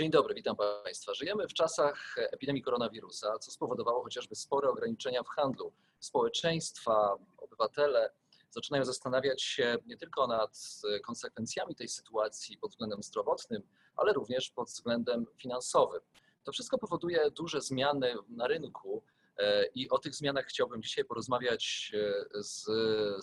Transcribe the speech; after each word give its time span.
Dzień 0.00 0.10
dobry, 0.10 0.34
witam 0.34 0.56
Państwa. 0.56 1.14
Żyjemy 1.14 1.48
w 1.48 1.54
czasach 1.54 2.16
epidemii 2.18 2.62
koronawirusa, 2.62 3.38
co 3.38 3.50
spowodowało 3.50 4.02
chociażby 4.02 4.34
spore 4.34 4.68
ograniczenia 4.68 5.22
w 5.22 5.28
handlu. 5.28 5.72
Społeczeństwa, 5.98 7.16
obywatele 7.38 8.10
zaczynają 8.50 8.84
zastanawiać 8.84 9.42
się 9.42 9.76
nie 9.86 9.96
tylko 9.96 10.26
nad 10.26 10.80
konsekwencjami 11.06 11.74
tej 11.74 11.88
sytuacji 11.88 12.58
pod 12.58 12.70
względem 12.70 13.02
zdrowotnym, 13.02 13.62
ale 13.96 14.12
również 14.12 14.50
pod 14.50 14.68
względem 14.68 15.26
finansowym. 15.36 16.00
To 16.44 16.52
wszystko 16.52 16.78
powoduje 16.78 17.30
duże 17.30 17.60
zmiany 17.60 18.14
na 18.28 18.46
rynku 18.46 19.02
e, 19.38 19.66
i 19.66 19.90
o 19.90 19.98
tych 19.98 20.14
zmianach 20.14 20.46
chciałbym 20.46 20.82
dzisiaj 20.82 21.04
porozmawiać 21.04 21.92
e, 21.94 22.42
z 22.42 22.66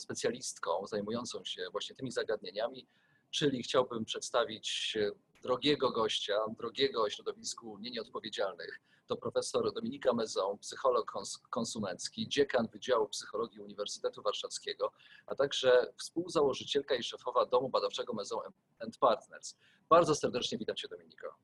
specjalistką 0.01 0.87
zajmującą 0.87 1.43
się 1.43 1.67
właśnie 1.71 1.95
tymi 1.95 2.11
zagadnieniami, 2.11 2.87
czyli 3.31 3.63
chciałbym 3.63 4.05
przedstawić 4.05 4.97
drogiego 5.43 5.91
gościa, 5.91 6.37
drogiego 6.57 7.09
środowisku 7.09 7.77
nie 7.79 7.91
nieodpowiedzialnych. 7.91 8.79
To 9.07 9.15
profesor 9.15 9.73
Dominika 9.73 10.13
Mezon, 10.13 10.57
psycholog 10.57 11.11
konsumencki, 11.49 12.27
dziekan 12.27 12.67
Wydziału 12.67 13.07
Psychologii 13.09 13.59
Uniwersytetu 13.59 14.21
Warszawskiego, 14.21 14.91
a 15.25 15.35
także 15.35 15.93
współzałożycielka 15.97 16.95
i 16.95 17.03
szefowa 17.03 17.45
Domu 17.45 17.69
Badawczego 17.69 18.13
Mezon 18.13 18.51
and 18.79 18.97
Partners. 18.97 19.55
Bardzo 19.89 20.15
serdecznie 20.15 20.57
witam 20.57 20.75
Cię 20.75 20.87
Dominiko. 20.87 21.35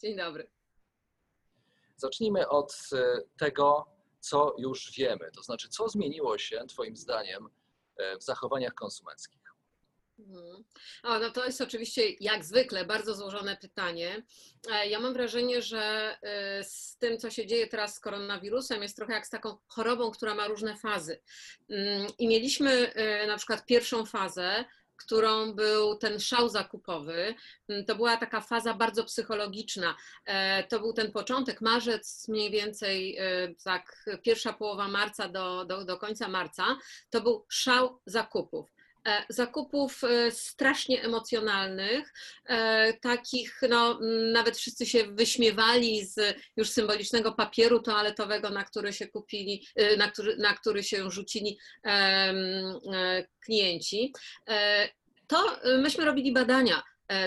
Dzień 0.00 0.16
dobry. 0.16 0.50
Zacznijmy 1.96 2.48
od 2.48 2.74
e, 2.92 3.22
tego, 3.36 3.86
co 4.20 4.54
już 4.58 4.92
wiemy, 4.92 5.30
to 5.34 5.42
znaczy 5.42 5.68
co 5.68 5.88
zmieniło 5.88 6.38
się 6.38 6.64
Twoim 6.68 6.96
zdaniem 6.96 7.48
e, 7.96 8.18
w 8.18 8.22
zachowaniach 8.22 8.74
konsumenckich. 8.74 9.47
Mhm. 10.18 10.64
O, 11.02 11.18
no 11.18 11.30
to 11.30 11.44
jest 11.44 11.60
oczywiście 11.60 12.02
jak 12.20 12.44
zwykle 12.44 12.84
bardzo 12.84 13.14
złożone 13.14 13.56
pytanie. 13.56 14.22
E, 14.70 14.88
ja 14.88 15.00
mam 15.00 15.12
wrażenie, 15.12 15.62
że 15.62 16.16
e, 16.22 16.64
z 16.64 16.96
tym, 16.96 17.18
co 17.18 17.30
się 17.30 17.46
dzieje 17.46 17.66
teraz 17.66 17.94
z 17.94 18.00
koronawirusem, 18.00 18.82
jest 18.82 18.96
trochę 18.96 19.12
jak 19.12 19.26
z 19.26 19.30
taką 19.30 19.56
chorobą, 19.66 20.10
która 20.10 20.34
ma 20.34 20.48
różne 20.48 20.76
fazy. 20.76 21.20
Mm, 21.70 22.06
I 22.18 22.28
mieliśmy 22.28 22.92
e, 22.92 23.26
na 23.26 23.36
przykład 23.36 23.66
pierwszą 23.66 24.06
fazę, 24.06 24.64
którą 24.96 25.52
był 25.52 25.96
ten 25.96 26.20
szał 26.20 26.48
zakupowy. 26.48 27.34
Mm, 27.68 27.84
to 27.84 27.94
była 27.94 28.16
taka 28.16 28.40
faza 28.40 28.74
bardzo 28.74 29.04
psychologiczna. 29.04 29.96
To 30.68 30.80
był 30.80 30.92
ten 30.92 31.12
początek, 31.12 31.60
marzec 31.60 32.28
mniej 32.28 32.50
więcej, 32.50 33.18
tak, 33.64 34.04
pierwsza 34.22 34.52
połowa 34.52 34.88
marca 34.88 35.28
do, 35.28 35.64
do, 35.64 35.84
do 35.84 35.98
końca 35.98 36.28
marca. 36.28 36.78
To 37.10 37.20
był 37.20 37.46
szał 37.48 38.00
zakupów. 38.06 38.77
E, 39.08 39.24
zakupów 39.28 40.04
e, 40.04 40.30
strasznie 40.30 41.02
emocjonalnych, 41.02 42.12
e, 42.44 42.92
takich, 42.92 43.60
no, 43.70 43.98
nawet 44.32 44.56
wszyscy 44.56 44.86
się 44.86 45.04
wyśmiewali 45.06 46.04
z 46.04 46.36
już 46.56 46.70
symbolicznego 46.70 47.32
papieru 47.32 47.82
toaletowego, 47.82 48.50
na 48.50 48.64
który 48.64 48.92
się 48.92 49.06
kupili, 49.06 49.66
na 49.98 50.10
który, 50.10 50.36
na 50.36 50.54
który 50.54 50.82
się 50.82 51.10
rzucili 51.10 51.58
klienci. 53.44 54.12
To 55.26 55.56
myśmy 55.78 56.04
robili 56.04 56.32
badania 56.32 56.82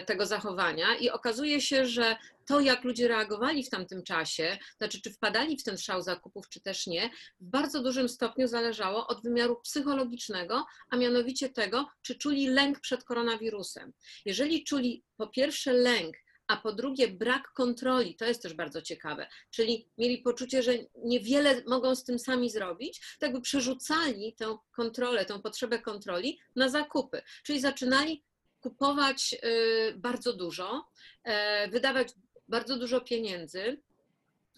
tego 0.06 0.26
zachowania 0.26 0.96
i 0.96 1.10
okazuje 1.10 1.62
się, 1.62 1.86
że 1.86 2.16
to, 2.52 2.60
jak 2.60 2.84
ludzie 2.84 3.08
reagowali 3.08 3.64
w 3.64 3.70
tamtym 3.70 4.04
czasie, 4.04 4.58
znaczy 4.78 5.02
czy 5.02 5.14
wpadali 5.14 5.58
w 5.58 5.64
ten 5.64 5.78
szał 5.78 6.02
zakupów, 6.02 6.50
czy 6.50 6.62
też 6.62 6.88
nie, 6.88 7.10
w 7.40 7.46
bardzo 7.46 7.84
dużym 7.84 8.10
stopniu 8.10 8.48
zależało 8.48 9.08
od 9.08 9.24
wymiaru 9.24 9.62
psychologicznego, 9.64 10.66
a 10.90 10.98
mianowicie 10.98 11.50
tego, 11.50 11.88
czy 12.02 12.16
czuli 12.16 12.48
lęk 12.48 12.80
przed 12.80 13.04
koronawirusem. 13.04 13.94
Jeżeli 14.26 14.64
czuli 14.64 15.04
po 15.18 15.28
pierwsze 15.28 15.74
lęk, 15.74 16.16
a 16.48 16.58
po 16.58 16.72
drugie 16.72 17.08
brak 17.08 17.52
kontroli, 17.54 18.16
to 18.16 18.26
jest 18.26 18.42
też 18.42 18.54
bardzo 18.54 18.82
ciekawe, 18.82 19.28
czyli 19.50 19.90
mieli 19.98 20.18
poczucie, 20.18 20.64
że 20.64 20.74
niewiele 20.96 21.64
mogą 21.68 21.96
z 21.96 22.04
tym 22.04 22.20
sami 22.20 22.50
zrobić, 22.50 23.16
to 23.20 23.26
jakby 23.26 23.42
przerzucali 23.42 24.36
tę 24.36 24.58
kontrolę, 24.76 25.26
tę 25.26 25.40
potrzebę 25.40 25.80
kontroli 25.80 26.40
na 26.56 26.70
zakupy, 26.70 27.22
czyli 27.44 27.60
zaczynali 27.60 28.24
kupować 28.62 29.36
y, 29.44 29.94
bardzo 29.98 30.34
dużo, 30.34 30.88
e, 31.24 31.68
wydawać 31.70 32.14
bardzo 32.52 32.78
dużo 32.78 33.02
pieniędzy 33.02 33.82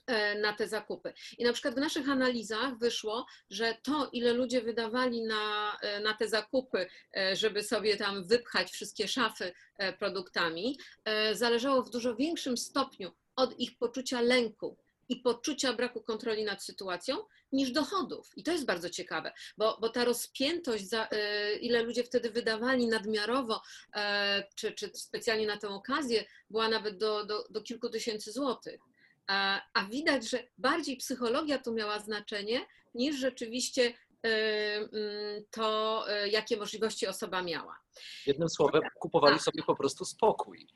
e, 0.07 0.39
na 0.39 0.53
te 0.53 0.67
zakupy. 0.67 1.13
I 1.37 1.43
na 1.43 1.53
przykład 1.53 1.75
w 1.75 1.77
naszych 1.77 2.09
analizach 2.09 2.77
wyszło, 2.77 3.25
że 3.49 3.77
to, 3.83 4.09
ile 4.11 4.33
ludzie 4.33 4.61
wydawali 4.61 5.21
na, 5.21 5.77
e, 5.81 5.99
na 5.99 6.13
te 6.13 6.27
zakupy, 6.27 6.87
e, 7.17 7.35
żeby 7.35 7.63
sobie 7.63 7.97
tam 7.97 8.27
wypchać 8.27 8.71
wszystkie 8.71 9.07
szafy 9.07 9.53
produktami, 9.99 10.77
zależało 11.33 11.83
w 11.83 11.89
dużo 11.89 12.15
większym 12.15 12.57
stopniu 12.57 13.11
od 13.35 13.59
ich 13.59 13.77
poczucia 13.77 14.21
lęku 14.21 14.77
i 15.13 15.22
poczucia 15.22 15.74
braku 15.74 16.01
kontroli 16.01 16.44
nad 16.44 16.63
sytuacją 16.63 17.18
niż 17.51 17.72
dochodów. 17.72 18.31
I 18.35 18.44
to 18.44 18.51
jest 18.51 18.66
bardzo 18.66 18.90
ciekawe, 18.90 19.31
bo, 19.57 19.78
bo 19.81 19.90
ta 19.90 20.06
rozpiętość, 20.06 20.90
za, 20.90 21.07
e, 21.12 21.56
ile 21.56 21.84
ludzie 21.84 22.03
wtedy 22.03 22.31
wydawali 22.31 22.88
nadmiarowo, 22.88 23.62
e, 23.96 24.44
czy, 24.56 24.72
czy 24.72 24.91
specjalnie 24.94 25.47
na 25.47 25.57
tę 25.57 25.69
okazję, 25.69 26.25
była 26.50 26.69
nawet 26.69 26.97
do, 26.97 27.25
do, 27.25 27.44
do 27.50 27.62
kilku 27.62 27.90
tysięcy 27.90 28.31
złotych. 28.31 28.81
A, 29.28 29.62
a 29.74 29.85
widać, 29.85 30.29
że 30.29 30.44
bardziej 30.57 30.97
psychologia 30.97 31.57
tu 31.57 31.74
miała 31.74 32.00
znaczenie 32.00 32.66
niż 32.94 33.16
rzeczywiście 33.16 33.94
e, 34.24 34.30
mm, 34.75 34.91
to, 35.51 36.06
jakie 36.31 36.57
możliwości 36.57 37.07
osoba 37.07 37.41
miała. 37.41 37.80
Jednym 38.25 38.50
słowem, 38.50 38.81
kupowali 39.00 39.35
tak. 39.35 39.44
sobie 39.44 39.63
po 39.63 39.75
prostu 39.75 40.06
spokój, 40.06 40.68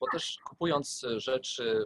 bo 0.00 0.06
też 0.12 0.36
kupując 0.44 1.06
rzeczy 1.16 1.84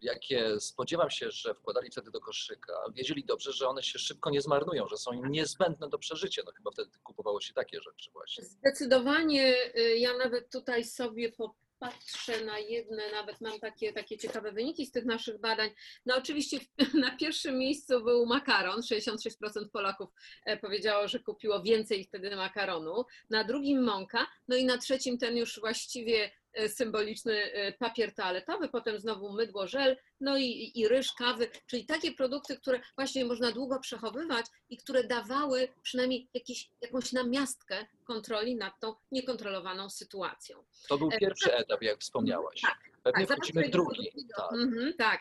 jakie 0.00 0.60
spodziewam 0.60 1.10
się, 1.10 1.30
że 1.30 1.54
wkładali 1.54 1.90
wtedy 1.90 2.10
do 2.10 2.20
koszyka, 2.20 2.72
wiedzieli 2.94 3.24
dobrze, 3.24 3.52
że 3.52 3.68
one 3.68 3.82
się 3.82 3.98
szybko 3.98 4.30
nie 4.30 4.40
zmarnują, 4.40 4.88
że 4.88 4.96
są 4.96 5.12
im 5.12 5.32
niezbędne 5.32 5.88
do 5.88 5.98
przeżycia. 5.98 6.42
No 6.46 6.52
chyba 6.52 6.70
wtedy 6.70 6.90
kupowało 7.02 7.40
się 7.40 7.54
takie 7.54 7.80
rzeczy 7.80 8.10
właśnie. 8.10 8.44
Zdecydowanie. 8.44 9.74
Y, 9.76 9.98
ja 9.98 10.16
nawet 10.16 10.50
tutaj 10.52 10.84
sobie 10.84 11.32
popatrzę 11.32 12.44
na 12.44 12.58
jedne, 12.58 13.10
nawet 13.12 13.40
mam 13.40 13.60
takie, 13.60 13.92
takie 13.92 14.18
ciekawe 14.18 14.52
wyniki 14.52 14.86
z 14.86 14.92
tych 14.92 15.04
naszych 15.04 15.40
badań. 15.40 15.70
No 16.06 16.16
oczywiście 16.16 16.58
na 16.94 17.16
pierwszym 17.16 17.58
miejscu 17.58 18.04
był 18.04 18.26
makaron. 18.26 18.80
66% 18.80 19.68
Polaków 19.72 20.08
e, 20.44 20.56
powiedziało, 20.56 21.08
że 21.08 21.18
kupiło 21.18 21.62
więcej 21.62 22.04
wtedy 22.04 22.36
makaronu. 22.36 23.04
Na 23.30 23.44
drugim 23.44 23.82
mąka. 23.82 24.26
No 24.48 24.56
i 24.56 24.64
na 24.64 24.78
trzecim 24.78 25.18
ten 25.18 25.36
już 25.36 25.60
właściwie 25.60 26.30
symboliczny 26.68 27.52
e, 27.52 27.72
papier 27.72 28.14
toaletowy, 28.14 28.68
potem 28.68 28.98
znowu 28.98 29.32
mydło, 29.32 29.68
żel, 29.68 29.96
no 30.20 30.36
i, 30.36 30.72
i 30.74 30.88
ryż, 30.88 31.12
kawy, 31.12 31.50
czyli 31.66 31.86
takie 31.86 32.12
produkty, 32.12 32.56
które 32.56 32.80
właśnie 32.96 33.24
można 33.24 33.52
długo 33.52 33.80
przechowywać 33.80 34.46
i 34.70 34.76
które 34.76 35.04
dawały 35.04 35.68
przynajmniej 35.82 36.28
jakiś, 36.34 36.70
jakąś 36.80 37.12
namiastkę 37.12 37.86
kontroli 38.04 38.56
nad 38.56 38.80
tą 38.80 38.94
niekontrolowaną 39.12 39.90
sytuacją. 39.90 40.64
To 40.88 40.98
był 40.98 41.08
e, 41.12 41.18
pierwszy 41.18 41.54
etap, 41.54 41.82
jak 41.82 42.00
wspomniałaś. 42.00 42.60
Tak, 42.60 42.87
Pewnie 43.12 43.26
tak, 43.26 43.36
wchodzimy 43.36 43.68
w 43.68 43.70
drugi. 43.70 44.10
Tak. 44.36 44.50
Mm-hmm, 44.52 44.92
tak, 44.98 45.20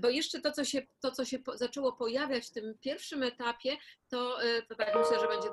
bo 0.00 0.08
jeszcze 0.08 0.40
to, 0.40 0.52
co 0.52 0.64
się, 0.64 0.82
to, 1.00 1.10
co 1.10 1.24
się 1.24 1.38
zaczęło 1.54 1.92
pojawiać 1.92 2.46
w 2.46 2.50
tym 2.50 2.74
pierwszym 2.80 3.22
etapie, 3.22 3.76
to, 4.08 4.38
to 4.68 4.74
tak 4.74 4.94
myślę, 4.94 5.20
że 5.20 5.28
będzie 5.28 5.48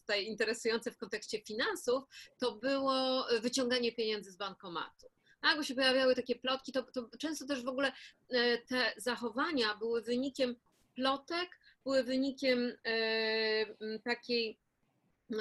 tutaj 0.00 0.26
interesujące 0.26 0.90
w 0.90 0.96
kontekście 0.96 1.40
finansów, 1.40 2.04
to 2.38 2.52
było 2.52 3.26
wyciąganie 3.40 3.92
pieniędzy 3.92 4.32
z 4.32 4.36
bankomatu. 4.36 5.06
Tak, 5.40 5.56
bo 5.56 5.62
się 5.62 5.74
pojawiały 5.74 6.14
takie 6.14 6.36
plotki, 6.36 6.72
to, 6.72 6.82
to 6.82 7.08
często 7.18 7.46
też 7.46 7.64
w 7.64 7.68
ogóle 7.68 7.92
e, 8.30 8.58
te 8.58 8.92
zachowania 8.96 9.76
były 9.76 10.02
wynikiem 10.02 10.56
plotek, 10.94 11.60
były 11.84 12.04
wynikiem 12.04 12.72
e, 12.84 13.98
takiej 14.04 14.58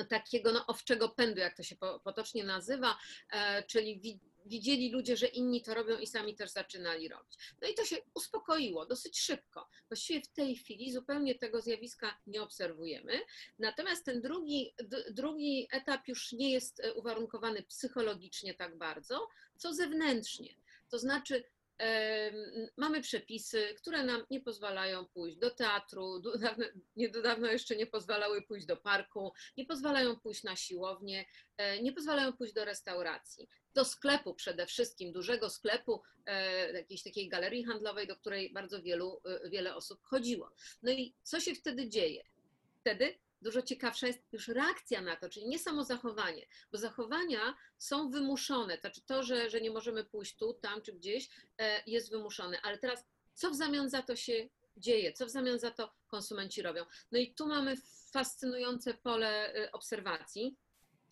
takiego 0.09 0.51
no, 0.51 0.65
owczego 0.65 1.09
pędu, 1.09 1.39
jak 1.39 1.57
to 1.57 1.63
się 1.63 1.75
potocznie 2.03 2.43
nazywa, 2.43 2.97
e, 3.31 3.63
czyli 3.63 4.19
widzieli 4.47 4.91
ludzie, 4.91 5.17
że 5.17 5.27
inni 5.27 5.61
to 5.61 5.73
robią 5.73 5.99
i 5.99 6.07
sami 6.07 6.35
też 6.35 6.49
zaczynali 6.49 7.07
robić. 7.07 7.37
No 7.61 7.67
i 7.67 7.73
to 7.73 7.85
się 7.85 7.95
uspokoiło 8.13 8.85
dosyć 8.85 9.19
szybko. 9.19 9.69
Właściwie 9.89 10.21
w 10.21 10.27
tej 10.27 10.55
chwili 10.55 10.91
zupełnie 10.91 11.35
tego 11.35 11.61
zjawiska 11.61 12.19
nie 12.27 12.41
obserwujemy. 12.41 13.19
Natomiast 13.59 14.05
ten 14.05 14.21
drugi, 14.21 14.73
drugi 15.11 15.67
etap 15.71 16.07
już 16.07 16.31
nie 16.31 16.51
jest 16.51 16.79
e, 16.79 16.93
uwarunkowany 16.93 17.63
psychologicznie 17.63 18.53
tak 18.53 18.77
bardzo, 18.77 19.27
co 19.57 19.73
zewnętrznie. 19.73 20.55
To 20.89 20.99
znaczy, 20.99 21.43
mamy 22.77 23.01
przepisy, 23.01 23.73
które 23.77 24.03
nam 24.03 24.25
nie 24.29 24.41
pozwalają 24.41 25.05
pójść 25.05 25.37
do 25.37 25.51
teatru, 25.51 26.21
niedawno 26.95 27.47
jeszcze 27.47 27.75
nie 27.75 27.87
pozwalały 27.87 28.41
pójść 28.41 28.65
do 28.65 28.77
parku, 28.77 29.33
nie 29.57 29.65
pozwalają 29.65 30.15
pójść 30.15 30.43
na 30.43 30.55
siłownię, 30.55 31.25
e, 31.57 31.81
nie 31.81 31.93
pozwalają 31.93 32.33
pójść 32.33 32.53
do 32.53 32.65
restauracji, 32.65 33.49
do 33.73 33.85
sklepu 33.85 34.33
przede 34.33 34.65
wszystkim, 34.65 35.11
dużego 35.11 35.49
sklepu, 35.49 36.01
e, 36.25 36.71
jakiejś 36.71 37.03
takiej 37.03 37.29
galerii 37.29 37.63
handlowej, 37.63 38.07
do 38.07 38.15
której 38.15 38.53
bardzo 38.53 38.81
wielu, 38.81 39.21
e, 39.25 39.49
wiele 39.49 39.75
osób 39.75 39.99
chodziło. 40.03 40.51
No 40.83 40.91
i 40.91 41.15
co 41.23 41.39
się 41.39 41.55
wtedy 41.55 41.89
dzieje? 41.89 42.23
Wtedy 42.81 43.19
dużo 43.41 43.61
ciekawsza 43.61 44.07
jest 44.07 44.19
już 44.31 44.47
reakcja 44.47 45.01
na 45.01 45.15
to, 45.15 45.29
czyli 45.29 45.47
nie 45.47 45.59
samo 45.59 45.83
zachowanie, 45.83 46.47
bo 46.71 46.77
zachowania 46.77 47.57
są 47.77 48.09
wymuszone, 48.09 48.75
to 48.75 48.81
znaczy 48.81 49.01
to, 49.05 49.23
że, 49.23 49.49
że 49.49 49.61
nie 49.61 49.71
możemy 49.71 50.03
pójść 50.03 50.35
tu, 50.35 50.53
tam 50.53 50.81
czy 50.81 50.93
gdzieś 50.93 51.29
e, 51.57 51.83
jest 51.87 52.11
wymuszone, 52.11 52.61
ale 52.61 52.77
teraz 52.77 53.05
co 53.33 53.51
w 53.51 53.55
zamian 53.55 53.89
za 53.89 54.01
to 54.01 54.15
się 54.15 54.49
dzieje, 54.77 55.13
co 55.13 55.25
w 55.25 55.29
zamian 55.29 55.59
za 55.59 55.71
to 55.71 55.93
konsumenci 56.07 56.61
robią. 56.61 56.85
No 57.11 57.19
i 57.19 57.33
tu 57.33 57.47
mamy 57.47 57.75
fascynujące 58.13 58.93
pole 58.93 59.53
e, 59.53 59.71
obserwacji. 59.71 60.57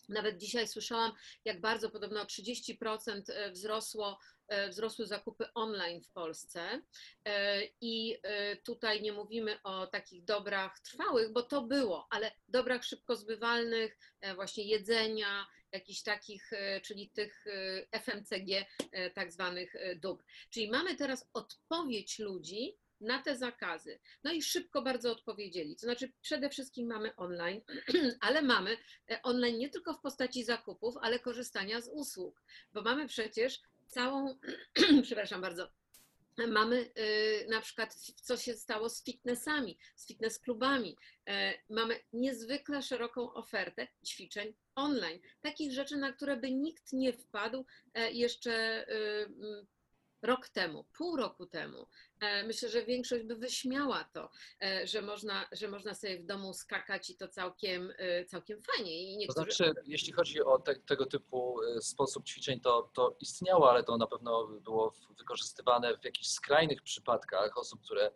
Nawet 0.08 0.36
dzisiaj 0.36 0.68
słyszałam, 0.68 1.12
jak 1.44 1.60
bardzo 1.60 1.90
podobno 1.90 2.20
o 2.20 2.24
30% 2.24 3.22
e, 3.28 3.50
wzrosło 3.50 4.18
E, 4.48 4.68
wzrosły 4.68 5.06
zakupy 5.06 5.44
online 5.54 6.02
w 6.02 6.10
Polsce. 6.10 6.82
E, 7.24 7.62
I 7.80 8.16
tutaj 8.64 9.02
nie 9.02 9.12
mówimy 9.12 9.62
o 9.62 9.86
takich 9.86 10.24
dobrach 10.24 10.80
trwałych, 10.80 11.32
bo 11.32 11.42
to 11.42 11.62
było, 11.62 12.06
ale 12.10 12.32
dobrach 12.48 12.84
szybko 12.84 13.16
zbywalnych, 13.16 13.98
właśnie 14.34 14.64
jedzenia, 14.64 15.46
jakichś 15.72 16.02
takich, 16.02 16.50
czyli 16.82 17.10
tych 17.10 17.44
FMCG, 17.92 18.66
tak 19.14 19.32
zwanych 19.32 19.74
dóbr. 19.96 20.24
Czyli 20.50 20.70
mamy 20.70 20.96
teraz 20.96 21.28
odpowiedź 21.32 22.18
ludzi 22.18 22.76
na 23.00 23.22
te 23.22 23.36
zakazy. 23.36 23.98
No 24.24 24.32
i 24.32 24.42
szybko 24.42 24.82
bardzo 24.82 25.12
odpowiedzieli. 25.12 25.76
To 25.76 25.80
znaczy, 25.80 26.12
przede 26.22 26.50
wszystkim 26.50 26.86
mamy 26.86 27.16
online, 27.16 27.60
ale 28.26 28.42
mamy 28.42 28.76
online 29.22 29.58
nie 29.58 29.70
tylko 29.70 29.94
w 29.94 30.00
postaci 30.00 30.44
zakupów, 30.44 30.94
ale 31.02 31.18
korzystania 31.18 31.80
z 31.80 31.88
usług, 31.88 32.42
bo 32.72 32.82
mamy 32.82 33.08
przecież 33.08 33.60
całą, 33.86 34.38
przepraszam 35.02 35.40
bardzo, 35.40 35.68
mamy 36.48 36.90
y, 36.98 37.46
na 37.48 37.60
przykład, 37.60 37.94
co 37.94 38.36
się 38.36 38.54
stało 38.54 38.88
z 38.88 39.04
fitnessami, 39.04 39.78
z 39.96 40.06
fitness 40.06 40.38
klubami. 40.38 40.96
E, 41.28 41.54
mamy 41.70 42.00
niezwykle 42.12 42.82
szeroką 42.82 43.32
ofertę 43.32 43.88
ćwiczeń 44.06 44.54
online. 44.74 45.20
Takich 45.40 45.72
rzeczy, 45.72 45.96
na 45.96 46.12
które 46.12 46.36
by 46.36 46.50
nikt 46.50 46.92
nie 46.92 47.12
wpadł 47.12 47.66
e, 47.94 48.12
jeszcze 48.12 48.86
y, 48.88 49.66
rok 50.26 50.48
temu, 50.48 50.84
pół 50.98 51.16
roku 51.16 51.46
temu. 51.46 51.86
E, 52.20 52.44
myślę, 52.44 52.68
że 52.68 52.84
większość 52.84 53.24
by 53.24 53.36
wyśmiała 53.36 54.04
to, 54.04 54.30
e, 54.62 54.86
że 54.86 55.02
można, 55.02 55.48
że 55.52 55.68
można 55.68 55.94
sobie 55.94 56.18
w 56.18 56.26
domu 56.26 56.54
skakać 56.54 57.10
i 57.10 57.16
to 57.16 57.28
całkiem, 57.28 57.92
e, 57.98 58.24
całkiem 58.24 58.62
fajnie. 58.62 59.02
I 59.02 59.16
niektórzy... 59.16 59.48
To 59.48 59.54
znaczy, 59.54 59.74
jeśli 59.86 60.12
chodzi 60.12 60.42
o 60.42 60.58
te, 60.58 60.74
tego 60.74 61.06
typu 61.06 61.60
sposób 61.80 62.24
ćwiczeń, 62.24 62.60
to, 62.60 62.90
to 62.94 63.16
istniało, 63.20 63.70
ale 63.70 63.84
to 63.84 63.96
na 63.96 64.06
pewno 64.06 64.46
było 64.46 64.94
wykorzystywane 65.18 65.98
w 65.98 66.04
jakichś 66.04 66.28
skrajnych 66.28 66.82
przypadkach 66.82 67.58
osób, 67.58 67.82
które 67.82 68.10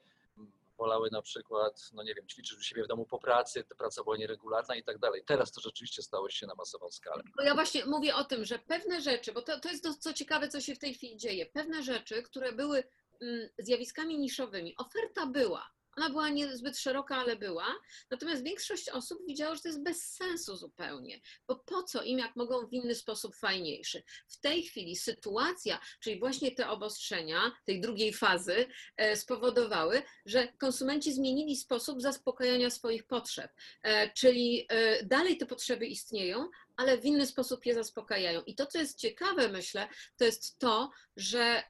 wolały 0.81 1.09
na 1.13 1.23
przykład, 1.23 1.91
no 1.93 2.03
nie 2.03 2.15
wiem, 2.15 2.27
ćwiczyć 2.27 2.59
u 2.59 2.63
siebie 2.63 2.85
w 2.85 2.87
domu 2.87 3.07
po 3.07 3.19
pracy, 3.19 3.65
ta 3.65 3.75
praca 3.75 4.03
była 4.03 4.17
nieregularna 4.17 4.75
i 4.77 4.83
tak 4.83 4.99
dalej. 4.99 5.23
Teraz 5.27 5.53
to 5.53 5.61
rzeczywiście 5.61 6.03
stało 6.03 6.31
się 6.31 6.47
na 6.47 6.55
masową 6.55 6.91
skalę. 6.91 7.23
Ja 7.45 7.55
właśnie 7.55 7.87
mówię 7.87 8.15
o 8.15 8.25
tym, 8.25 8.45
że 8.45 8.59
pewne 8.59 9.01
rzeczy, 9.01 9.33
bo 9.33 9.43
to, 9.43 9.61
to 9.61 9.69
jest 9.69 9.85
to, 9.85 9.95
co 9.95 10.13
ciekawe, 10.13 10.49
co 10.49 10.61
się 10.61 10.75
w 10.75 10.79
tej 10.79 10.95
chwili 10.95 11.17
dzieje, 11.17 11.47
pewne 11.47 11.83
rzeczy, 11.83 12.23
które 12.23 12.53
były 12.53 12.85
mm, 13.23 13.49
zjawiskami 13.59 14.19
niszowymi, 14.19 14.75
oferta 14.77 15.27
była, 15.27 15.71
ona 15.97 16.11
była 16.11 16.29
niezbyt 16.29 16.79
szeroka, 16.79 17.17
ale 17.17 17.37
była. 17.37 17.67
Natomiast 18.11 18.45
większość 18.45 18.89
osób 18.89 19.27
widziała, 19.27 19.55
że 19.55 19.63
to 19.63 19.69
jest 19.69 19.83
bez 19.83 20.15
sensu 20.15 20.57
zupełnie, 20.57 21.21
bo 21.49 21.57
po 21.57 21.83
co 21.83 22.03
im, 22.03 22.19
jak 22.19 22.37
mogą 22.37 22.67
w 22.67 22.73
inny 22.73 22.95
sposób 22.95 23.37
fajniejszy. 23.37 24.03
W 24.29 24.41
tej 24.41 24.63
chwili 24.63 24.97
sytuacja, 24.97 25.81
czyli 26.01 26.19
właśnie 26.19 26.53
te 26.53 26.69
obostrzenia 26.69 27.53
tej 27.65 27.81
drugiej 27.81 28.13
fazy 28.13 28.67
e, 28.97 29.17
spowodowały, 29.17 30.03
że 30.27 30.49
konsumenci 30.49 31.13
zmienili 31.13 31.57
sposób 31.57 32.03
zaspokajania 32.03 32.71
swoich 32.71 33.07
potrzeb. 33.07 33.51
E, 33.83 34.13
czyli 34.13 34.67
e, 34.69 35.05
dalej 35.05 35.37
te 35.37 35.47
potrzeby 35.47 35.87
istnieją, 35.87 36.49
ale 36.77 36.99
w 36.99 37.05
inny 37.05 37.27
sposób 37.27 37.67
je 37.67 37.75
zaspokajają. 37.75 38.43
I 38.43 38.55
to, 38.55 38.67
co 38.67 38.79
jest 38.79 38.99
ciekawe, 38.99 39.49
myślę, 39.49 39.89
to 40.17 40.25
jest 40.25 40.59
to, 40.59 40.91
że 41.17 41.63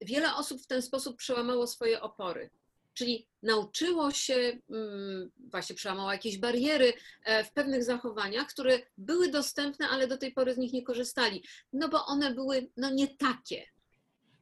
wiele 0.00 0.34
osób 0.34 0.62
w 0.62 0.66
ten 0.66 0.82
sposób 0.82 1.16
przełamało 1.16 1.66
swoje 1.66 2.00
opory 2.00 2.50
czyli 2.98 3.28
nauczyło 3.42 4.10
się, 4.10 4.60
mm, 4.70 5.30
właśnie 5.50 5.76
przełamało 5.76 6.12
jakieś 6.12 6.38
bariery 6.38 6.92
e, 7.24 7.44
w 7.44 7.52
pewnych 7.52 7.84
zachowaniach, 7.84 8.48
które 8.48 8.78
były 8.96 9.28
dostępne, 9.28 9.88
ale 9.88 10.06
do 10.06 10.18
tej 10.18 10.32
pory 10.32 10.54
z 10.54 10.58
nich 10.58 10.72
nie 10.72 10.82
korzystali, 10.82 11.44
no 11.72 11.88
bo 11.88 12.06
one 12.06 12.34
były 12.34 12.70
no 12.76 12.90
nie 12.90 13.16
takie. 13.16 13.66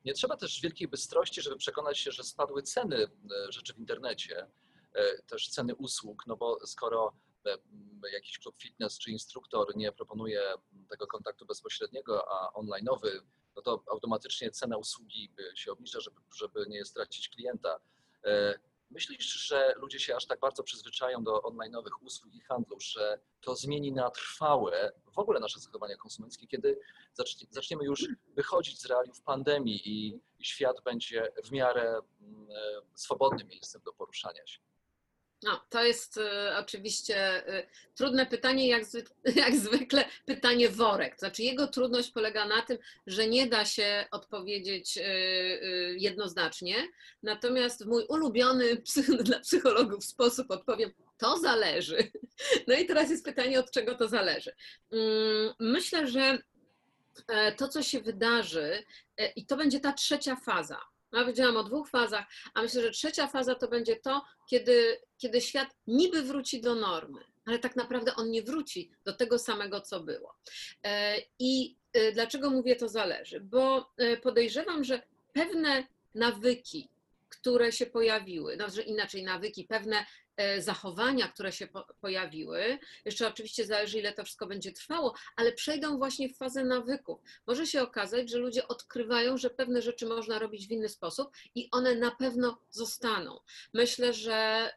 Nie 0.05 0.15
trzeba 0.15 0.37
też 0.37 0.61
wielkiej 0.61 0.89
bystrości, 0.89 1.43
żeby 1.43 1.57
przekonać 1.57 1.99
się, 1.99 2.13
że 2.13 2.25
spadły 2.25 2.63
ceny 2.63 2.97
e, 2.97 3.53
rzeczy 3.53 3.75
w 3.75 3.79
internecie, 3.79 4.47
e, 4.95 5.23
też 5.23 5.49
ceny 5.49 5.75
usług, 5.75 6.27
no 6.27 6.37
bo 6.37 6.67
skoro 6.67 7.13
jakiś 8.13 8.39
klub 8.39 8.63
fitness 8.63 8.99
czy 8.99 9.11
instruktor 9.11 9.77
nie 9.77 9.93
proponuje 9.93 10.43
tego 10.91 11.07
kontaktu 11.07 11.47
bezpośredniego, 11.47 12.25
a 12.31 12.61
online'owy, 12.61 13.21
no 13.57 13.63
to 13.63 13.83
automatycznie 13.91 14.51
cena 14.51 14.77
usługi 14.77 15.33
się 15.55 15.73
obniża, 15.73 16.01
żeby, 16.01 16.21
żeby 16.37 16.67
nie 16.69 16.85
stracić 16.85 17.29
klienta. 17.29 17.81
E, 18.27 18.59
myślisz, 18.91 19.47
że 19.47 19.75
ludzie 19.77 20.01
się 20.01 20.17
aż 20.17 20.27
tak 20.27 20.41
bardzo 20.41 20.63
przyzwyczają 20.63 21.25
do 21.25 21.39
online'owych 21.39 22.03
usług 22.03 22.35
i 22.35 22.41
handlu, 22.41 22.81
że 22.81 23.19
to 23.41 23.57
zmieni 23.57 23.93
na 23.93 24.11
trwałe 24.11 24.93
w 25.13 25.19
ogóle 25.19 25.41
nasze 25.41 25.61
zachowania 25.61 25.97
konsumenckie, 25.97 26.47
kiedy 26.47 26.79
zaczniemy 27.51 27.85
już 27.85 28.09
wychodzić 28.35 28.81
z 28.81 28.87
realiów 28.87 29.21
pandemii 29.23 29.83
i 29.85 30.21
świat 30.41 30.77
będzie 30.85 31.33
w 31.45 31.51
miarę 31.51 32.01
mm, 32.21 32.51
e, 32.51 32.81
swobodnym 32.95 33.49
miejscem 33.49 33.83
do 33.85 33.93
poruszania 33.93 34.47
się? 34.47 34.59
No, 35.43 35.61
to 35.71 35.85
jest 35.85 36.17
y, 36.17 36.57
oczywiście 36.57 37.49
y, 37.59 37.67
trudne 37.95 38.27
pytanie, 38.27 38.69
jak, 38.69 38.83
jak 39.45 39.57
zwykle 39.57 40.05
pytanie 40.27 40.69
worek. 40.69 41.15
To 41.15 41.19
znaczy 41.19 41.43
jego 41.43 41.67
trudność 41.67 42.11
polega 42.11 42.45
na 42.45 42.63
tym, 42.63 42.79
że 43.07 43.29
nie 43.29 43.47
da 43.47 43.65
się 43.65 44.07
odpowiedzieć 44.11 44.99
y, 44.99 45.03
jednoznacznie. 45.99 46.89
Natomiast 47.23 47.85
w 47.85 47.87
mój 47.87 48.05
ulubiony 48.09 48.77
psych, 48.87 49.23
dla 49.23 49.41
psychologów 49.41 50.05
sposób 50.05 50.51
odpowiem, 50.51 50.91
to 51.19 51.39
zależy. 51.39 51.99
No 52.69 52.75
i 52.75 52.87
teraz 52.87 53.11
jest 53.11 53.25
pytanie, 53.25 53.61
od 53.61 53.71
czego 53.71 53.95
to 53.95 54.09
zależy. 54.09 54.53
Mm, 54.93 55.55
myślę, 55.61 56.07
że 56.07 56.39
e, 57.29 57.53
to, 57.53 57.69
co 57.69 57.83
się 57.83 58.01
wydarzy, 58.01 58.85
e, 59.17 59.27
i 59.29 59.47
to 59.47 59.57
będzie 59.57 59.81
ta 59.81 59.93
trzecia 59.93 60.37
faza, 60.37 60.81
ja 61.13 61.21
powiedziałam 61.21 61.57
o 61.57 61.65
dwóch 61.65 61.89
fazach, 61.89 62.27
a 62.55 62.63
myślę, 62.63 62.83
że 62.83 62.91
trzecia 62.91 63.27
faza 63.27 63.55
to 63.55 63.69
będzie 63.69 63.97
to, 63.97 64.23
kiedy, 64.51 65.01
kiedy 65.19 65.41
świat 65.41 65.69
niby 65.87 66.23
wróci 66.23 66.61
do 66.61 66.75
normy, 66.75 67.21
ale 67.47 67.59
tak 67.59 67.77
naprawdę 67.77 68.15
on 68.15 68.31
nie 68.31 68.43
wróci 68.43 68.91
do 69.05 69.13
tego 69.13 69.39
samego, 69.39 69.81
co 69.81 70.01
było. 70.01 70.35
E, 70.85 71.17
I 71.39 71.77
e, 71.93 72.13
dlaczego 72.13 72.51
mówię 72.51 72.77
to 72.77 72.89
zależy? 72.89 73.41
Bo 73.41 73.93
e, 73.99 74.17
podejrzewam, 74.17 74.85
że 74.85 75.03
pewne 75.33 75.87
nawyki, 76.15 76.89
które 77.29 77.73
się 77.73 77.87
pojawiły, 77.87 78.55
znaczy 78.57 78.83
inaczej 78.83 79.23
nawyki, 79.23 79.65
pewne 79.65 80.07
zachowania, 80.59 81.29
które 81.29 81.53
się 81.53 81.69
pojawiły. 82.01 82.79
Jeszcze 83.05 83.29
oczywiście 83.29 83.67
zależy, 83.67 83.99
ile 83.99 84.13
to 84.13 84.25
wszystko 84.25 84.47
będzie 84.47 84.73
trwało, 84.73 85.15
ale 85.37 85.53
przejdą 85.53 85.99
właśnie 85.99 86.29
w 86.29 86.37
fazę 86.37 86.65
nawyków. 86.65 87.21
Może 87.47 87.67
się 87.67 87.83
okazać, 87.83 88.31
że 88.31 88.39
ludzie 88.39 88.69
odkrywają, 88.69 89.39
że 89.39 89.51
pewne 89.51 89.83
rzeczy 89.83 90.07
można 90.07 90.39
robić 90.39 90.69
w 90.69 90.71
inny 90.71 90.89
sposób 90.89 91.29
i 91.55 91.69
one 91.73 91.95
na 91.95 92.11
pewno 92.11 92.59
zostaną. 92.71 93.41
Myślę, 93.75 94.13
że 94.13 94.71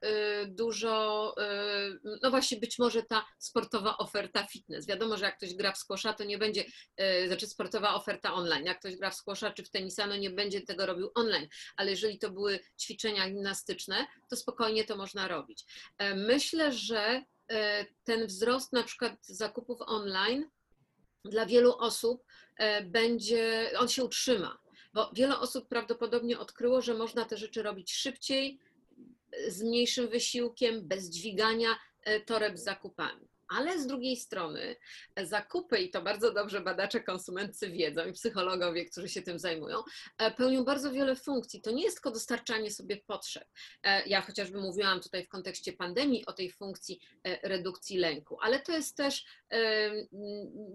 y, 0.44 0.48
dużo, 0.48 1.36
y, 1.38 2.18
no 2.22 2.30
właśnie 2.30 2.58
być 2.58 2.80
może 2.80 3.04
ta 3.04 3.26
sportowa 3.38 3.98
oferta 3.98 4.48
fitness. 4.48 4.88
Wiadomo, 4.88 5.18
że 5.18 5.26
jak 5.26 5.38
ktoś 5.38 5.54
gra 5.54 5.72
w 5.72 5.78
squasha, 5.78 6.14
to 6.14 6.24
nie 6.24 6.38
będzie, 6.38 6.66
y, 7.02 7.28
znaczy 7.28 7.48
sportowa 7.48 7.94
oferta 7.94 8.34
online. 8.34 8.66
Jak 8.66 8.80
ktoś 8.80 8.96
gra 8.96 9.10
w 9.10 9.16
squasha 9.16 9.52
czy 9.52 9.64
w 9.64 9.70
tenisa, 9.70 10.08
no 10.08 10.16
nie 10.18 10.30
będzie 10.30 10.62
tego 10.62 10.86
robił 10.86 11.12
online, 11.16 11.48
ale 11.76 11.92
jeżeli 11.92 12.20
to 12.20 12.32
były 12.32 12.60
ćwiczenia 12.80 13.30
gimnastyczne, 13.30 14.08
to 14.30 14.36
spokojnie 14.36 14.84
to 14.84 14.96
można 14.96 15.28
robić 15.28 15.49
E, 15.98 16.16
myślę, 16.16 16.74
że 16.74 17.24
e, 17.48 17.86
ten 18.04 18.28
wzrost 18.28 18.74
na 18.74 18.84
przykład 18.84 19.28
zakupów 19.28 19.82
online 19.82 20.50
dla 21.26 21.46
wielu 21.46 21.78
osób 21.78 22.24
będzie, 22.84 23.72
on 23.80 23.88
się 23.88 24.04
utrzyma, 24.04 24.60
bo 24.94 25.12
wiele 25.14 25.40
osób 25.40 25.68
prawdopodobnie 25.68 26.40
odkryło, 26.40 26.82
że 26.82 26.94
można 26.94 27.26
te 27.26 27.38
rzeczy 27.38 27.64
robić 27.64 27.94
szybciej, 27.94 28.60
z 29.48 29.64
mniejszym 29.64 30.08
wysiłkiem, 30.08 30.88
bez 30.88 31.10
dźwigania 31.10 31.80
toreb 32.26 32.58
z 32.58 32.64
zakupami. 32.64 33.29
Ale 33.50 33.80
z 33.80 33.88
drugiej 33.88 34.16
strony 34.16 34.76
zakupy, 35.24 35.80
i 35.80 35.90
to 35.90 36.02
bardzo 36.02 36.34
dobrze 36.34 36.62
badacze 36.62 37.00
konsumency 37.00 37.70
wiedzą 37.70 38.06
i 38.06 38.14
psychologowie, 38.14 38.86
którzy 38.86 39.10
się 39.10 39.22
tym 39.22 39.40
zajmują, 39.40 39.78
e, 40.18 40.32
pełnią 40.32 40.64
bardzo 40.64 40.92
wiele 40.92 41.16
funkcji. 41.16 41.62
To 41.62 41.72
nie 41.72 41.84
jest 41.84 41.98
tylko 41.98 42.12
dostarczanie 42.12 42.72
sobie 42.72 42.98
potrzeb. 42.98 43.48
E, 43.84 44.08
ja 44.08 44.22
chociażby 44.22 44.62
mówiłam 44.62 45.02
tutaj 45.02 45.26
w 45.26 45.30
kontekście 45.30 45.74
pandemii 45.74 46.26
o 46.26 46.34
tej 46.34 46.52
funkcji 46.52 47.00
e, 47.24 47.50
redukcji 47.50 47.98
lęku, 47.98 48.38
ale 48.42 48.60
to 48.60 48.72
jest 48.72 48.98
też, 48.98 49.26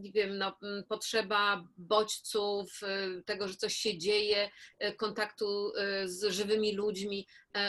nie 0.00 0.12
wiem, 0.12 0.38
no, 0.38 0.59
potrzeba 0.88 1.69
bodźców, 1.76 2.81
tego, 3.26 3.49
że 3.49 3.54
coś 3.54 3.76
się 3.76 3.99
dzieje, 3.99 4.50
kontaktu 4.97 5.73
z 6.04 6.25
żywymi 6.25 6.73
ludźmi. 6.73 7.26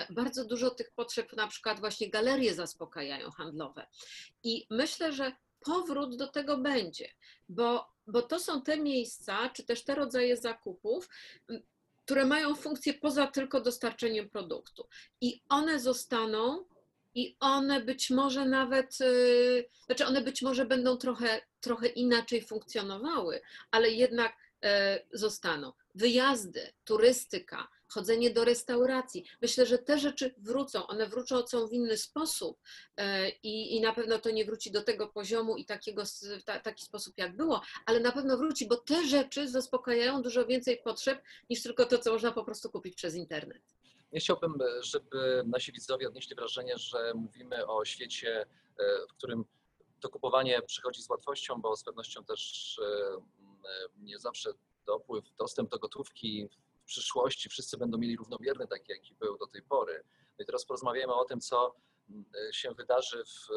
Bardzo 0.09 0.45
dużo 0.45 0.69
tych 0.69 0.91
potrzeb, 0.91 1.33
na 1.33 1.47
przykład 1.47 1.79
właśnie 1.79 2.09
galerie 2.09 2.53
zaspokajają 2.53 3.31
handlowe. 3.31 3.87
I 4.43 4.67
myślę, 4.69 5.13
że 5.13 5.31
powrót 5.65 6.17
do 6.17 6.27
tego 6.27 6.57
będzie, 6.57 7.09
bo, 7.49 7.87
bo 8.07 8.21
to 8.21 8.39
są 8.39 8.61
te 8.61 8.77
miejsca, 8.77 9.49
czy 9.49 9.63
też 9.63 9.83
te 9.83 9.95
rodzaje 9.95 10.37
zakupów, 10.37 11.09
które 12.05 12.25
mają 12.25 12.55
funkcję 12.55 12.93
poza 12.93 13.27
tylko 13.27 13.61
dostarczeniem 13.61 14.29
produktu. 14.29 14.87
I 15.21 15.41
one 15.49 15.79
zostaną 15.79 16.65
i 17.15 17.37
one 17.39 17.81
być 17.81 18.09
może 18.09 18.45
nawet, 18.45 18.99
yy, 18.99 19.69
znaczy 19.85 20.05
one 20.05 20.21
być 20.21 20.41
może 20.41 20.65
będą 20.65 20.97
trochę, 20.97 21.41
trochę 21.61 21.87
inaczej 21.87 22.41
funkcjonowały, 22.41 23.41
ale 23.71 23.89
jednak 23.89 24.33
yy, 24.61 24.69
zostaną. 25.11 25.73
Wyjazdy, 25.95 26.73
turystyka, 26.83 27.67
chodzenie 27.87 28.29
do 28.31 28.45
restauracji. 28.45 29.25
Myślę, 29.41 29.65
że 29.65 29.77
te 29.77 29.99
rzeczy 29.99 30.33
wrócą, 30.37 30.87
one 30.87 31.07
wrócą 31.07 31.67
w 31.67 31.73
inny 31.73 31.97
sposób 31.97 32.59
e, 32.97 33.29
i, 33.29 33.75
i 33.75 33.81
na 33.81 33.93
pewno 33.93 34.19
to 34.19 34.31
nie 34.31 34.45
wróci 34.45 34.71
do 34.71 34.81
tego 34.81 35.07
poziomu 35.07 35.57
i 35.57 35.65
takiego, 35.65 36.03
ta, 36.45 36.59
taki 36.59 36.85
sposób 36.85 37.13
jak 37.17 37.35
było, 37.35 37.61
ale 37.85 37.99
na 37.99 38.11
pewno 38.11 38.37
wróci, 38.37 38.67
bo 38.67 38.77
te 38.77 39.07
rzeczy 39.07 39.49
zaspokajają 39.49 40.21
dużo 40.21 40.45
więcej 40.45 40.81
potrzeb 40.83 41.21
niż 41.49 41.63
tylko 41.63 41.85
to, 41.85 41.97
co 41.97 42.11
można 42.11 42.31
po 42.31 42.43
prostu 42.43 42.71
kupić 42.71 42.95
przez 42.95 43.15
internet. 43.15 43.61
Chciałbym, 44.15 44.57
żeby 44.81 45.43
nasi 45.45 45.71
widzowie 45.71 46.07
odnieśli 46.07 46.35
wrażenie, 46.35 46.77
że 46.77 47.13
mówimy 47.15 47.67
o 47.67 47.85
świecie, 47.85 48.45
e, 48.77 49.07
w 49.09 49.13
którym 49.13 49.45
to 49.99 50.09
kupowanie 50.09 50.61
przychodzi 50.61 51.01
z 51.01 51.09
łatwością, 51.09 51.61
bo 51.61 51.75
z 51.75 51.83
pewnością 51.83 52.23
też 52.23 52.79
e, 52.83 53.17
nie 53.97 54.19
zawsze 54.19 54.49
dopływ, 54.85 55.25
dostęp 55.37 55.69
do 55.69 55.79
gotówki 55.79 56.49
w 56.81 56.87
przyszłości 56.87 57.49
wszyscy 57.49 57.77
będą 57.77 57.97
mieli 57.97 58.17
równomierny, 58.17 58.67
taki 58.67 58.91
jaki 58.91 59.15
był 59.15 59.37
do 59.37 59.47
tej 59.47 59.61
pory. 59.61 60.03
No 60.39 60.43
i 60.43 60.45
teraz 60.45 60.65
porozmawiamy 60.65 61.13
o 61.13 61.25
tym, 61.25 61.39
co 61.39 61.75
mm, 62.09 62.25
się 62.51 62.73
wydarzy 62.73 63.23
w, 63.25 63.47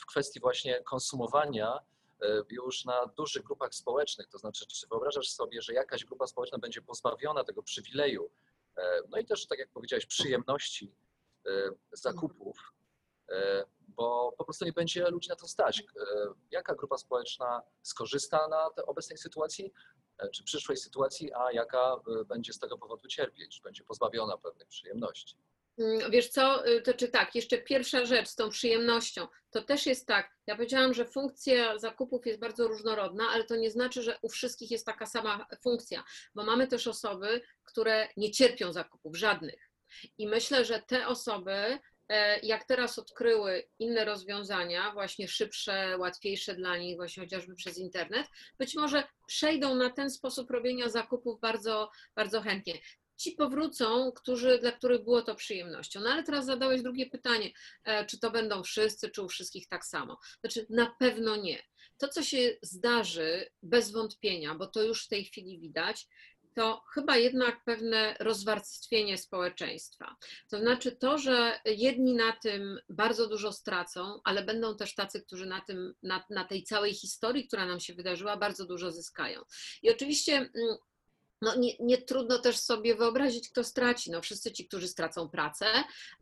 w 0.00 0.06
kwestii 0.06 0.40
właśnie 0.40 0.82
konsumowania 0.82 1.78
e, 2.22 2.42
już 2.50 2.84
na 2.84 3.06
dużych 3.06 3.42
grupach 3.42 3.74
społecznych. 3.74 4.28
To 4.28 4.38
znaczy, 4.38 4.66
czy 4.66 4.86
wyobrażasz 4.88 5.30
sobie, 5.30 5.62
że 5.62 5.72
jakaś 5.72 6.04
grupa 6.04 6.26
społeczna 6.26 6.58
będzie 6.58 6.82
pozbawiona 6.82 7.44
tego 7.44 7.62
przywileju, 7.62 8.24
e, 8.24 8.45
no 9.08 9.18
i 9.18 9.24
też, 9.24 9.46
tak 9.46 9.58
jak 9.58 9.70
powiedziałeś, 9.70 10.06
przyjemności 10.06 10.94
e, 11.46 11.50
zakupów, 11.92 12.72
bo 13.80 14.34
po 14.38 14.44
prostu 14.44 14.64
nie 14.64 14.72
będzie 14.72 15.10
ludzi 15.10 15.28
na 15.28 15.36
to 15.36 15.48
stać. 15.48 15.84
Jaka 16.50 16.74
grupa 16.74 16.98
społeczna 16.98 17.62
skorzysta 17.82 18.48
na 18.48 18.70
tej 18.70 18.84
obecnej 18.84 19.18
sytuacji, 19.18 19.72
E, 20.18 20.30
czy 20.30 20.44
przyszłej 20.44 20.76
sytuacji, 20.76 21.32
a 21.34 21.52
jaka 21.52 22.00
e, 22.20 22.24
będzie 22.24 22.52
z 22.52 22.58
tego 22.58 22.78
powodu 22.78 23.08
cierpieć, 23.08 23.60
będzie 23.60 23.84
pozbawiona 23.84 24.38
pewnych 24.38 24.68
przyjemności. 24.68 25.36
Mm, 25.78 26.10
wiesz 26.10 26.28
co, 26.28 26.68
y, 26.68 26.82
to 26.82 26.94
czy 26.94 27.08
tak, 27.08 27.34
jeszcze 27.34 27.58
pierwsza 27.58 28.04
rzecz 28.04 28.28
z 28.28 28.34
tą 28.34 28.50
przyjemnością, 28.50 29.26
to 29.50 29.62
też 29.62 29.86
jest 29.86 30.06
tak, 30.06 30.30
ja 30.46 30.56
powiedziałam, 30.56 30.94
że 30.94 31.04
funkcja 31.04 31.78
zakupów 31.78 32.26
jest 32.26 32.40
bardzo 32.40 32.68
różnorodna, 32.68 33.24
ale 33.28 33.44
to 33.44 33.56
nie 33.56 33.70
znaczy, 33.70 34.02
że 34.02 34.18
u 34.22 34.28
wszystkich 34.28 34.70
jest 34.70 34.86
taka 34.86 35.06
sama 35.06 35.46
funkcja, 35.62 36.04
bo 36.34 36.44
mamy 36.44 36.66
też 36.66 36.86
osoby, 36.86 37.40
które 37.64 38.08
nie 38.16 38.30
cierpią 38.30 38.72
zakupów, 38.72 39.16
żadnych. 39.16 39.70
I 40.18 40.28
myślę, 40.28 40.64
że 40.64 40.82
te 40.82 41.06
osoby 41.06 41.78
E, 42.08 42.40
jak 42.40 42.64
teraz 42.64 42.98
odkryły 42.98 43.68
inne 43.78 44.04
rozwiązania, 44.04 44.92
właśnie 44.92 45.28
szybsze, 45.28 45.98
łatwiejsze 45.98 46.54
dla 46.54 46.76
nich, 46.76 46.96
właśnie 46.96 47.22
chociażby 47.22 47.54
przez 47.54 47.78
internet, 47.78 48.26
być 48.58 48.74
może 48.74 49.04
przejdą 49.26 49.74
na 49.74 49.90
ten 49.90 50.10
sposób 50.10 50.50
robienia 50.50 50.88
zakupów 50.88 51.40
bardzo, 51.40 51.90
bardzo 52.16 52.40
chętnie. 52.40 52.74
Ci 53.16 53.32
powrócą, 53.32 54.12
którzy, 54.12 54.58
dla 54.58 54.72
których 54.72 55.04
było 55.04 55.22
to 55.22 55.34
przyjemnością. 55.34 56.00
No 56.00 56.10
ale 56.10 56.22
teraz 56.22 56.46
zadałeś 56.46 56.82
drugie 56.82 57.06
pytanie, 57.06 57.50
e, 57.84 58.06
czy 58.06 58.18
to 58.18 58.30
będą 58.30 58.62
wszyscy, 58.62 59.10
czy 59.10 59.22
u 59.22 59.28
wszystkich 59.28 59.68
tak 59.68 59.84
samo? 59.84 60.18
Znaczy, 60.40 60.66
na 60.70 60.96
pewno 60.98 61.36
nie. 61.36 61.62
To, 61.98 62.08
co 62.08 62.22
się 62.22 62.56
zdarzy, 62.62 63.50
bez 63.62 63.92
wątpienia, 63.92 64.54
bo 64.54 64.66
to 64.66 64.82
już 64.82 65.04
w 65.04 65.08
tej 65.08 65.24
chwili 65.24 65.60
widać, 65.60 66.06
to 66.56 66.82
chyba 66.94 67.16
jednak 67.16 67.64
pewne 67.64 68.16
rozwarstwienie 68.20 69.18
społeczeństwa. 69.18 70.16
To 70.50 70.58
znaczy 70.58 70.96
to, 70.96 71.18
że 71.18 71.60
jedni 71.64 72.14
na 72.14 72.32
tym 72.42 72.78
bardzo 72.88 73.28
dużo 73.28 73.52
stracą, 73.52 74.20
ale 74.24 74.44
będą 74.44 74.76
też 74.76 74.94
tacy, 74.94 75.22
którzy 75.22 75.46
na, 75.46 75.60
tym, 75.60 75.94
na, 76.02 76.24
na 76.30 76.44
tej 76.44 76.62
całej 76.62 76.94
historii, 76.94 77.46
która 77.46 77.66
nam 77.66 77.80
się 77.80 77.94
wydarzyła, 77.94 78.36
bardzo 78.36 78.66
dużo 78.66 78.92
zyskają. 78.92 79.40
I 79.82 79.90
oczywiście 79.90 80.36
mm, 80.36 80.76
no 81.42 81.54
nie, 81.54 81.72
nie, 81.80 81.98
trudno 81.98 82.38
też 82.38 82.56
sobie 82.56 82.94
wyobrazić, 82.94 83.48
kto 83.50 83.64
straci. 83.64 84.10
No 84.10 84.22
wszyscy 84.22 84.52
ci, 84.52 84.68
którzy 84.68 84.88
stracą 84.88 85.28
pracę, 85.28 85.66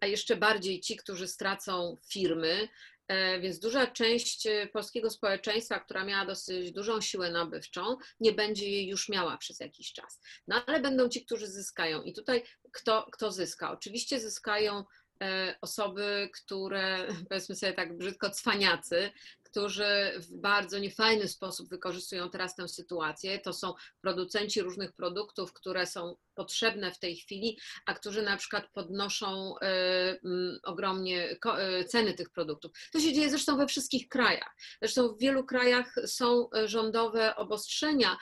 a 0.01 0.07
jeszcze 0.07 0.37
bardziej 0.37 0.81
ci, 0.81 0.97
którzy 0.97 1.29
stracą 1.29 1.97
firmy, 2.09 2.69
E, 3.09 3.41
więc 3.41 3.59
duża 3.59 3.87
część 3.87 4.47
e, 4.47 4.67
polskiego 4.67 5.11
społeczeństwa, 5.11 5.81
która 5.81 6.05
miała 6.05 6.27
dosyć 6.27 6.73
dużą 6.73 7.01
siłę 7.01 7.31
nabywczą, 7.31 7.97
nie 8.21 8.33
będzie 8.33 8.71
jej 8.71 8.89
już 8.89 9.09
miała 9.09 9.37
przez 9.37 9.61
jakiś 9.61 9.93
czas. 9.93 10.21
No 10.49 10.65
ale 10.67 10.81
będą 10.81 11.09
ci, 11.09 11.25
którzy 11.25 11.47
zyskają. 11.47 12.03
I 12.03 12.13
tutaj 12.13 12.43
kto, 12.73 13.09
kto 13.13 13.33
zyska? 13.33 13.73
Oczywiście 13.73 14.21
zyskają 14.21 14.85
e, 15.23 15.55
osoby, 15.61 16.31
które 16.43 17.07
powiedzmy 17.29 17.55
sobie 17.55 17.73
tak 17.73 17.97
brzydko 17.97 18.31
cwaniacy, 18.31 19.11
którzy 19.55 20.13
w 20.17 20.37
bardzo 20.41 20.79
niefajny 20.79 21.29
sposób 21.29 21.69
wykorzystują 21.69 22.31
teraz 22.31 22.55
tę 22.55 22.69
sytuację. 22.69 23.39
To 23.39 23.53
są 23.53 23.75
producenci 24.01 24.63
różnych 24.63 24.93
produktów, 24.93 25.53
które 25.53 25.87
są 25.87 26.17
potrzebne 26.35 26.93
w 26.93 26.99
tej 26.99 27.17
chwili, 27.17 27.59
a 27.87 27.95
którzy 27.95 28.23
na 28.23 28.37
przykład 28.37 28.69
podnoszą 28.73 29.55
e, 29.59 30.19
ogromnie 30.63 31.37
e, 31.47 31.85
ceny 31.85 32.15
tych 32.15 32.31
produktów. 32.31 32.73
To 32.93 33.01
się 33.01 33.13
dzieje 33.13 33.31
zresztą 33.31 33.57
we 33.57 33.67
wszystkich 33.67 34.09
krajach. 34.09 34.57
Zresztą 34.83 35.09
w 35.09 35.19
wielu 35.19 35.45
krajach 35.45 35.95
są 36.07 36.51
e, 36.51 36.69
rządowe 36.69 37.37
obostrzenia 37.37 38.17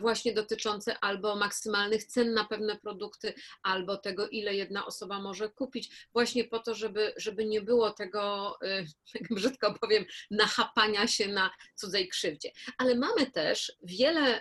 właśnie 0.00 0.34
dotyczące 0.34 0.98
albo 0.98 1.36
maksymalnych 1.36 2.04
cen 2.04 2.34
na 2.34 2.44
pewne 2.44 2.76
produkty, 2.78 3.34
albo 3.62 3.96
tego, 3.96 4.28
ile 4.28 4.54
jedna 4.54 4.86
osoba 4.86 5.20
może 5.20 5.48
kupić, 5.48 6.08
właśnie 6.12 6.44
po 6.44 6.58
to, 6.58 6.74
żeby, 6.74 7.12
żeby 7.16 7.46
nie 7.46 7.62
było 7.62 7.90
tego, 7.90 8.54
brzydko 9.30 9.74
powiem, 9.80 10.04
nachapania 10.30 10.73
się 11.06 11.28
na 11.28 11.50
cudzej 11.74 12.08
krzywdzie. 12.08 12.50
Ale 12.78 12.94
mamy 12.94 13.30
też 13.30 13.72
wiele 13.82 14.40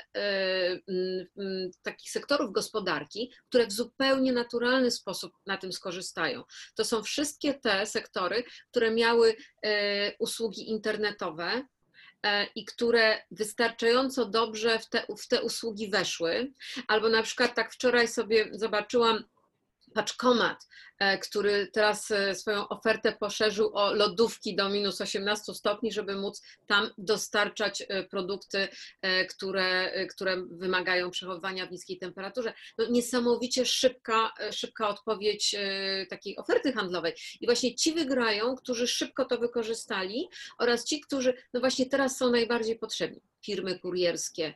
takich 1.82 2.12
sektorów 2.12 2.52
gospodarki, 2.52 3.32
które 3.50 3.68
w 3.68 3.72
zupełnie 3.72 4.34
naturalny 4.34 4.92
sposób 4.92 5.34
na 5.46 5.58
tym 5.58 5.74
skorzystają. 5.74 6.44
To 6.76 6.86
są 6.86 7.04
wszystkie 7.04 7.54
te 7.54 7.86
sektory, 7.86 8.44
które 8.72 8.92
miały 8.92 9.36
e, 9.66 10.16
usługi 10.20 10.70
internetowe, 10.70 11.68
e, 12.24 12.46
i 12.56 12.66
które 12.66 13.22
wystarczająco 13.32 14.26
dobrze 14.26 14.80
w 14.80 14.90
te, 14.90 15.06
w 15.20 15.28
te 15.28 15.42
usługi 15.42 15.90
weszły. 15.90 16.54
Albo 16.88 17.10
na 17.10 17.24
przykład 17.24 17.56
tak 17.56 17.74
wczoraj 17.74 18.08
sobie 18.08 18.50
zobaczyłam 18.52 19.24
paczkomat, 19.94 20.68
e, 21.00 21.18
który 21.18 21.68
teraz 21.68 22.12
e, 22.12 22.36
swoją 22.36 22.68
ofertę 22.68 23.16
poszerzył 23.20 23.72
o 23.74 23.94
lodówki 23.94 24.56
do 24.56 24.70
minus 24.70 25.02
18 25.02 25.54
stopni, 25.54 25.92
żeby 25.92 26.16
móc 26.16 26.42
tam 26.68 26.90
dostarczać 26.98 27.84
e, 27.88 28.04
produkty, 28.04 28.68
które, 29.30 29.92
które 30.08 30.38
wymagają 30.52 31.12
przechowywania 31.12 31.66
w 31.66 31.72
niskiej 31.72 31.98
temperaturze. 31.98 32.54
No, 32.78 32.86
niesamowicie 32.90 33.66
szybka, 33.66 34.34
szybka 34.52 34.90
odpowiedź 34.90 35.56
takiej 36.10 36.38
oferty 36.38 36.74
handlowej. 36.74 37.14
I 37.42 37.46
właśnie 37.46 37.76
ci 37.76 37.94
wygrają, 37.94 38.56
którzy 38.56 38.88
szybko 38.88 39.26
to 39.26 39.38
wykorzystali 39.38 40.30
oraz 40.58 40.86
ci, 40.86 41.02
którzy 41.02 41.34
no 41.54 41.60
właśnie 41.60 41.86
teraz 41.86 42.18
są 42.18 42.32
najbardziej 42.32 42.80
potrzebni. 42.80 43.22
Firmy 43.46 43.80
kurierskie, 43.80 44.54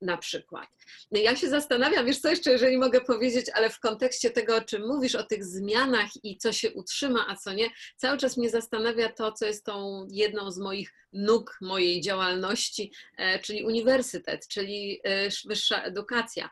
na 0.00 0.16
przykład. 0.16 0.68
No 1.10 1.20
ja 1.20 1.36
się 1.36 1.48
zastanawiam, 1.48 2.06
wiesz 2.06 2.18
co 2.18 2.30
jeszcze, 2.30 2.50
jeżeli 2.50 2.78
mogę 2.78 3.00
powiedzieć, 3.00 3.46
ale 3.54 3.70
w 3.70 3.80
kontekście 3.80 4.30
tego, 4.30 4.56
o 4.56 4.60
czym 4.60 4.86
mówisz, 4.86 5.14
o 5.14 5.22
tych 5.22 5.44
zmianach 5.44 6.08
i 6.22 6.36
co 6.36 6.52
się 6.52 6.72
utrzyma, 6.72 7.26
a 7.28 7.36
co 7.36 7.52
nie, 7.52 7.70
cały 7.96 8.18
czas 8.18 8.36
mnie 8.36 8.50
zastanawia 8.50 9.12
to, 9.12 9.32
co 9.32 9.46
jest 9.46 9.64
tą 9.64 10.06
jedną 10.10 10.50
z 10.50 10.58
moich 10.58 10.92
nóg 11.12 11.58
mojej 11.60 12.00
działalności, 12.00 12.92
e, 13.16 13.38
czyli 13.38 13.64
uniwersytet, 13.64 14.48
czyli 14.48 15.00
e, 15.04 15.28
wyższa 15.44 15.82
edukacja, 15.82 16.50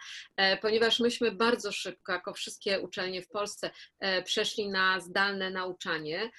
ponieważ 0.62 1.00
myśmy 1.00 1.32
bardzo 1.32 1.72
szybko, 1.72 2.12
jako 2.12 2.34
wszystkie 2.34 2.80
uczelnie 2.80 3.22
w 3.22 3.28
Polsce, 3.28 3.70
przeszli 4.24 4.68
na 4.68 5.00
zdalne 5.00 5.50
nauczanie. 5.50 6.30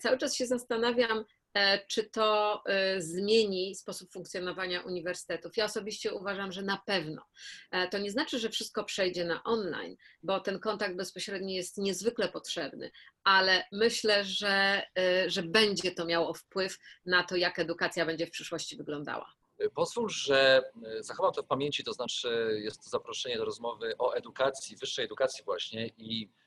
Cały 0.00 0.18
czas 0.18 0.36
się 0.36 0.46
zastanawiam, 0.46 1.24
E, 1.41 1.41
czy 1.88 2.04
to 2.04 2.62
e, 2.66 3.00
zmieni 3.00 3.74
sposób 3.74 4.12
funkcjonowania 4.12 4.80
uniwersytetów. 4.80 5.56
Ja 5.56 5.64
osobiście 5.64 6.14
uważam, 6.14 6.52
że 6.52 6.62
na 6.62 6.82
pewno. 6.86 7.22
E, 7.70 7.88
to 7.88 7.98
nie 7.98 8.10
znaczy, 8.10 8.38
że 8.38 8.50
wszystko 8.50 8.84
przejdzie 8.84 9.24
na 9.24 9.44
online, 9.44 9.96
bo 10.22 10.40
ten 10.40 10.60
kontakt 10.60 10.96
bezpośredni 10.96 11.54
jest 11.54 11.78
niezwykle 11.78 12.28
potrzebny, 12.28 12.90
ale 13.24 13.64
myślę, 13.72 14.24
że, 14.24 14.82
że 15.26 15.42
będzie 15.42 15.92
to 15.92 16.04
miało 16.04 16.34
wpływ 16.34 16.78
na 17.06 17.24
to, 17.24 17.36
jak 17.36 17.58
edukacja 17.58 18.06
będzie 18.06 18.26
w 18.26 18.30
przyszłości 18.30 18.76
wyglądała. 18.76 19.32
Pozwól, 19.74 20.08
że 20.08 20.62
zachowam 21.00 21.32
to 21.32 21.42
w 21.42 21.46
pamięci, 21.46 21.84
to 21.84 21.92
znaczy 21.92 22.60
jest 22.62 22.84
to 22.84 22.90
zaproszenie 22.90 23.36
do 23.36 23.44
rozmowy 23.44 23.94
o 23.98 24.12
edukacji, 24.12 24.76
wyższej 24.76 25.04
edukacji 25.04 25.44
właśnie 25.44 25.90
i 25.98 26.28
E, 26.28 26.41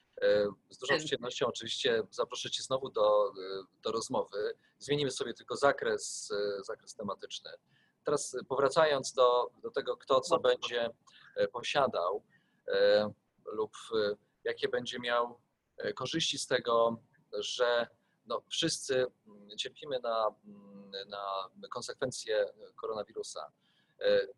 z 0.69 0.77
dużą 0.77 0.97
przyjemnością 0.97 1.47
oczywiście 1.47 2.03
zaproszę 2.11 2.49
Cię 2.51 2.63
znowu 2.63 2.89
do, 2.89 3.27
e, 3.27 3.63
do 3.83 3.91
rozmowy. 3.91 4.57
Zmienimy 4.79 5.11
sobie 5.11 5.33
tylko 5.33 5.55
zakres, 5.55 6.31
e, 6.31 6.63
zakres 6.63 6.95
tematyczny. 6.95 7.51
Teraz 8.03 8.37
powracając 8.47 9.13
do, 9.13 9.49
do 9.63 9.71
tego, 9.71 9.97
kto 9.97 10.21
co 10.21 10.39
będzie 10.39 10.89
posiadał 11.51 12.23
lub 13.45 13.71
jakie 14.43 14.69
będzie 14.69 14.99
miał 14.99 15.39
korzyści 15.95 16.39
z 16.39 16.47
tego, 16.47 16.97
że 17.39 17.87
no, 18.25 18.41
wszyscy 18.49 19.05
mm, 19.27 19.57
cierpimy 19.57 19.99
na, 19.99 20.35
mm, 20.45 20.91
na 21.09 21.67
konsekwencje 21.69 22.45
koronawirusa. 22.75 23.51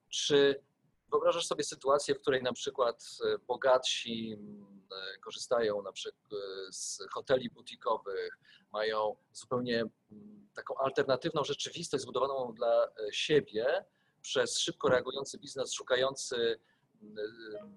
Czy 0.09 0.63
wyobrażasz 1.11 1.47
sobie 1.47 1.63
sytuację, 1.63 2.15
w 2.15 2.21
której 2.21 2.43
na 2.43 2.53
przykład 2.53 3.17
bogatsi 3.47 4.33
mm, 4.33 4.77
E, 4.91 5.17
korzystają 5.17 5.81
na 5.81 5.91
przykład 5.91 6.33
e, 6.33 6.71
z 6.71 6.99
hoteli 7.11 7.49
butikowych, 7.49 8.39
mają 8.71 9.15
zupełnie 9.33 9.79
mm, 10.11 10.49
taką 10.55 10.77
alternatywną 10.77 11.43
rzeczywistość 11.43 12.03
zbudowaną 12.03 12.53
dla 12.53 12.85
e, 12.85 12.89
siebie 13.11 13.85
przez 14.21 14.59
szybko 14.59 14.89
reagujący 14.89 15.37
biznes, 15.37 15.73
szukający 15.73 16.59
mm, 17.01 17.15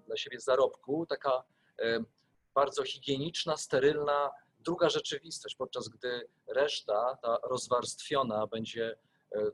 dla 0.05 0.17
siebie 0.17 0.39
zarobku, 0.39 1.05
taka 1.05 1.43
bardzo 2.53 2.83
higieniczna, 2.83 3.57
sterylna 3.57 4.31
druga 4.59 4.89
rzeczywistość, 4.89 5.55
podczas 5.55 5.89
gdy 5.89 6.27
reszta, 6.47 7.17
ta 7.21 7.37
rozwarstwiona, 7.43 8.47
będzie 8.47 8.97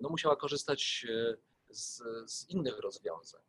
no, 0.01 0.09
musiała 0.09 0.35
korzystać 0.35 1.05
z, 1.69 2.03
z 2.31 2.49
innych 2.49 2.79
rozwiązań. 2.79 3.41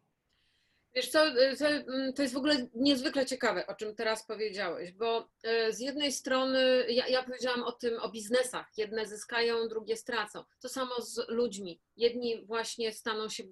Wiesz 0.99 1.09
co, 1.09 1.27
y, 1.27 1.57
mm, 1.65 2.13
to 2.13 2.23
jest 2.23 2.35
w 2.35 2.37
ogóle 2.37 2.67
niezwykle 2.75 3.27
ciekawe, 3.27 3.67
o 3.67 3.75
czym 3.75 3.95
teraz 3.95 4.27
powiedziałeś, 4.27 4.93
bo 4.93 5.29
y, 5.69 5.73
z 5.73 5.81
jednej 5.81 6.13
strony 6.13 6.85
ja, 6.89 7.09
ja 7.09 7.23
powiedziałam 7.23 7.63
o 7.63 7.73
tym, 7.73 7.99
o 7.99 8.09
biznesach. 8.09 8.67
Jedne 8.77 9.07
zyskają, 9.07 9.69
drugie 9.69 9.97
stracą. 9.97 10.45
To 10.61 10.69
samo 10.69 11.01
z 11.01 11.29
ludźmi. 11.29 11.81
Jedni 11.97 12.47
właśnie 12.47 12.93
staną 12.93 13.29
się 13.29 13.45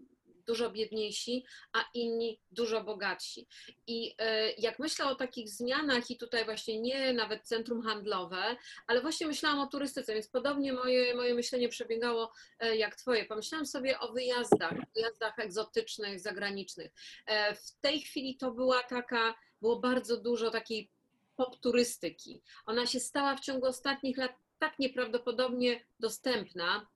dużo 0.46 0.70
biedniejsi, 0.70 1.44
a 1.72 1.84
inni 1.94 2.40
dużo 2.50 2.84
bogatsi. 2.84 3.46
I 3.86 4.14
e, 4.18 4.52
jak 4.52 4.78
myślę 4.78 5.06
o 5.06 5.14
takich 5.14 5.48
zmianach, 5.48 6.10
i 6.10 6.16
tutaj 6.16 6.44
właśnie 6.44 6.80
nie 6.80 7.12
nawet 7.12 7.42
centrum 7.42 7.82
handlowe, 7.82 8.56
ale 8.86 9.00
właśnie 9.00 9.26
myślałam 9.26 9.60
o 9.60 9.66
turystyce, 9.66 10.14
więc 10.14 10.28
podobnie 10.28 10.72
moje, 10.72 11.14
moje 11.14 11.34
myślenie 11.34 11.68
przebiegało 11.68 12.32
e, 12.58 12.76
jak 12.76 12.96
Twoje. 12.96 13.24
Pomyślałam 13.24 13.66
sobie 13.66 14.00
o 14.00 14.12
wyjazdach, 14.12 14.74
wyjazdach 14.94 15.38
egzotycznych, 15.38 16.20
zagranicznych. 16.20 16.92
E, 17.26 17.54
w 17.54 17.72
tej 17.80 18.00
chwili 18.00 18.36
to 18.36 18.50
była 18.50 18.82
taka, 18.82 19.34
było 19.60 19.80
bardzo 19.80 20.16
dużo 20.16 20.50
takiej 20.50 20.90
pop 21.36 21.56
turystyki. 21.60 22.42
Ona 22.66 22.86
się 22.86 23.00
stała 23.00 23.36
w 23.36 23.40
ciągu 23.40 23.66
ostatnich 23.66 24.16
lat 24.16 24.32
tak 24.58 24.78
nieprawdopodobnie 24.78 25.84
dostępna, 26.00 26.86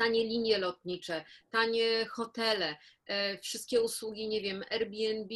tanie 0.00 0.24
linie 0.24 0.58
lotnicze, 0.58 1.24
tanie 1.50 2.06
hotele, 2.06 2.76
e, 3.06 3.38
wszystkie 3.38 3.82
usługi, 3.82 4.28
nie 4.28 4.40
wiem, 4.40 4.64
Airbnb, 4.70 5.34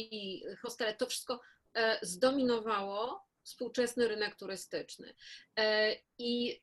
hostele, 0.61 0.93
to 0.93 1.05
wszystko 1.05 1.41
e, 1.73 1.99
zdominowało 2.01 3.25
współczesny 3.43 4.07
rynek 4.07 4.35
turystyczny. 4.35 5.13
E, 5.59 5.95
I 6.17 6.61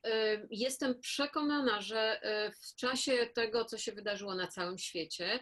jestem 0.49 0.99
przekonana, 0.99 1.81
że 1.81 2.21
w 2.61 2.75
czasie 2.75 3.29
tego, 3.33 3.65
co 3.65 3.77
się 3.77 3.91
wydarzyło 3.91 4.35
na 4.35 4.47
całym 4.47 4.77
świecie, 4.77 5.39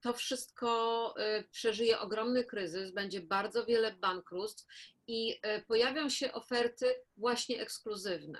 to 0.00 0.12
wszystko 0.12 1.14
przeżyje 1.50 1.98
ogromny 2.00 2.44
kryzys, 2.44 2.90
będzie 2.90 3.20
bardzo 3.20 3.66
wiele 3.66 3.92
bankructw 3.92 4.66
i 5.06 5.40
pojawią 5.66 6.08
się 6.08 6.32
oferty 6.32 6.94
właśnie 7.22 7.60
ekskluzywne. 7.60 8.38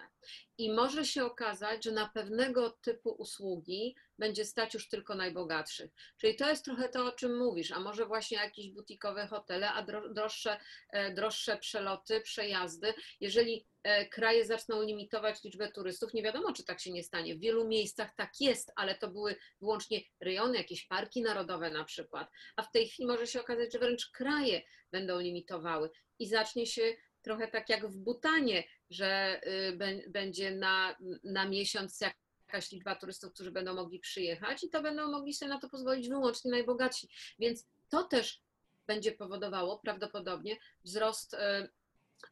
I 0.59 0.73
może 0.73 1.05
się 1.05 1.25
okazać, 1.25 1.85
że 1.85 1.93
na 1.93 2.09
pewnego 2.09 2.71
typu 2.71 3.11
usługi 3.11 3.97
będzie 4.19 4.45
stać 4.45 4.75
już 4.75 4.89
tylko 4.89 5.15
najbogatszych. 5.15 5.91
Czyli 6.21 6.37
to 6.37 6.51
jest 6.51 6.65
trochę 6.65 6.89
to, 6.89 7.05
o 7.05 7.13
czym 7.13 7.39
mówisz, 7.39 7.73
a 7.73 7.81
może 7.81 8.07
właśnie 8.07 8.39
jakieś 8.39 8.71
butikowe 8.71 9.27
hotele, 9.27 9.71
a 9.71 9.87
droższe, 10.15 10.61
e, 10.91 11.15
droższe 11.15 11.57
przeloty, 11.57 12.21
przejazdy. 12.21 12.95
Jeżeli 13.21 13.67
e, 13.83 14.09
kraje 14.09 14.45
zaczną 14.45 14.83
limitować 14.83 15.45
liczbę 15.45 15.73
turystów, 15.73 16.15
nie 16.15 16.23
wiadomo, 16.23 16.53
czy 16.53 16.65
tak 16.65 16.81
się 16.81 16.93
nie 16.93 17.03
stanie. 17.03 17.35
W 17.35 17.41
wielu 17.41 17.69
miejscach 17.69 18.15
tak 18.17 18.33
jest, 18.41 18.73
ale 18.77 18.95
to 18.95 19.09
były 19.09 19.37
wyłącznie 19.61 20.01
rejony, 20.21 20.59
jakieś 20.59 20.87
parki 20.87 21.23
narodowe 21.23 21.71
na 21.71 21.85
przykład. 21.85 22.29
A 22.57 22.63
w 22.63 22.71
tej 22.71 22.89
chwili 22.89 23.07
może 23.07 23.27
się 23.27 23.41
okazać, 23.41 23.73
że 23.73 23.79
wręcz 23.79 24.11
kraje 24.11 24.63
będą 24.93 25.21
limitowały 25.21 25.91
i 26.19 26.27
zacznie 26.29 26.67
się 26.67 26.95
trochę 27.23 27.49
tak 27.49 27.69
jak 27.69 27.87
w 27.87 27.97
Butanie, 27.97 28.65
że 28.91 29.41
y, 29.47 30.09
będzie 30.09 30.51
na, 30.57 30.97
na 31.25 31.49
miesiąc 31.49 32.01
jakaś 32.01 32.73
liczba 32.73 32.97
turystów, 32.97 33.33
którzy 33.33 33.53
będą 33.53 33.75
mogli 33.75 34.01
przyjechać 34.01 34.65
i 34.65 34.71
to 34.71 34.83
będą 34.83 35.11
mogli 35.11 35.35
sobie 35.35 35.49
na 35.49 35.61
to 35.61 35.69
pozwolić 35.69 36.09
wyłącznie 36.09 36.51
najbogatsi. 36.51 37.09
Więc 37.39 37.67
to 37.89 38.05
też 38.05 38.43
będzie 38.87 39.13
powodowało 39.13 39.79
prawdopodobnie 39.79 40.57
wzrost 40.85 41.35
y, 41.35 41.39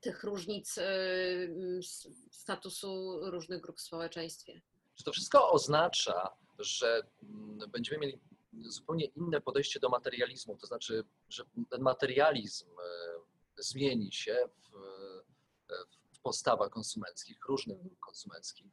tych 0.01 0.25
różnic 0.25 0.79
y, 0.79 1.81
statusu 2.31 3.21
różnych 3.31 3.61
grup 3.61 3.79
w 3.79 3.83
społeczeństwie. 3.83 4.61
Czy 4.95 5.05
to 5.05 5.13
wszystko 5.13 5.51
oznacza, 5.51 6.37
że 6.59 7.03
mm, 7.23 7.71
będziemy 7.71 7.99
mieli 7.99 8.19
zupełnie 8.53 9.05
inne 9.05 9.41
podejście 9.41 9.81
do 9.81 9.89
materializmu, 9.89 10.57
to 10.57 10.67
znaczy, 10.67 11.05
że 11.29 11.45
ten 11.71 11.83
materializm 11.83 12.67
zmieni 13.61 14.13
się 14.13 14.37
w, 14.57 14.71
w 16.13 16.21
postawach 16.21 16.71
konsumenckich, 16.71 17.47
różnych 17.49 17.79
konsumenckich? 18.01 18.67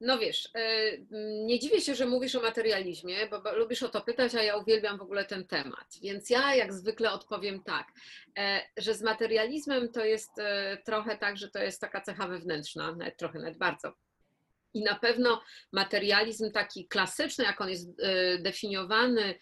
No 0.00 0.18
wiesz, 0.18 0.48
e, 0.54 0.98
nie 1.46 1.58
dziwię 1.58 1.80
się, 1.80 1.94
że 1.94 2.06
mówisz 2.06 2.34
o 2.34 2.40
materializmie, 2.40 3.16
bo 3.26 3.52
lubisz 3.52 3.82
o 3.82 3.88
to 3.88 4.00
pytać, 4.00 4.34
a 4.34 4.42
ja 4.42 4.56
uwielbiam 4.56 4.98
w 4.98 5.02
ogóle 5.02 5.24
ten 5.24 5.46
temat. 5.46 5.86
Więc 6.02 6.30
ja 6.30 6.54
jak 6.54 6.72
zwykle 6.72 7.12
odpowiem 7.12 7.62
tak, 7.62 7.88
e, 8.38 8.60
że 8.76 8.94
z 8.94 9.02
materializmem 9.02 9.92
to 9.92 10.04
jest 10.04 10.30
e, 10.38 10.78
trochę 10.84 11.18
tak, 11.18 11.36
że 11.36 11.50
to 11.50 11.58
jest 11.58 11.80
taka 11.80 12.00
cecha 12.00 12.28
wewnętrzna, 12.28 12.92
nawet 12.92 13.16
trochę, 13.16 13.38
nawet 13.38 13.58
bardzo. 13.58 13.92
I 14.74 14.82
na 14.82 14.94
pewno 14.94 15.42
materializm 15.72 16.50
taki 16.50 16.88
klasyczny, 16.88 17.44
jak 17.44 17.60
on 17.60 17.68
jest 17.68 17.88
definiowany 18.38 19.38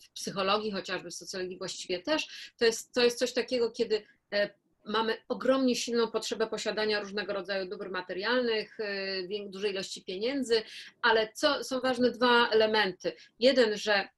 w 0.00 0.10
psychologii, 0.14 0.72
chociażby 0.72 1.10
w 1.10 1.14
socjologii 1.14 1.58
właściwie 1.58 2.02
też, 2.02 2.52
to 2.58 2.64
jest, 2.64 2.92
to 2.92 3.04
jest 3.04 3.18
coś 3.18 3.32
takiego, 3.32 3.70
kiedy 3.70 4.02
e, 4.32 4.50
mamy 4.84 5.16
ogromnie 5.28 5.76
silną 5.76 6.10
potrzebę 6.10 6.46
posiadania 6.46 7.00
różnego 7.00 7.32
rodzaju 7.32 7.68
dóbr 7.68 7.90
materialnych, 7.90 8.80
e, 8.80 9.48
dużej 9.48 9.70
ilości 9.70 10.04
pieniędzy, 10.04 10.62
ale 11.02 11.32
co 11.34 11.64
są 11.64 11.80
ważne 11.80 12.10
dwa 12.10 12.48
elementy. 12.48 13.12
Jeden, 13.38 13.76
że 13.76 14.08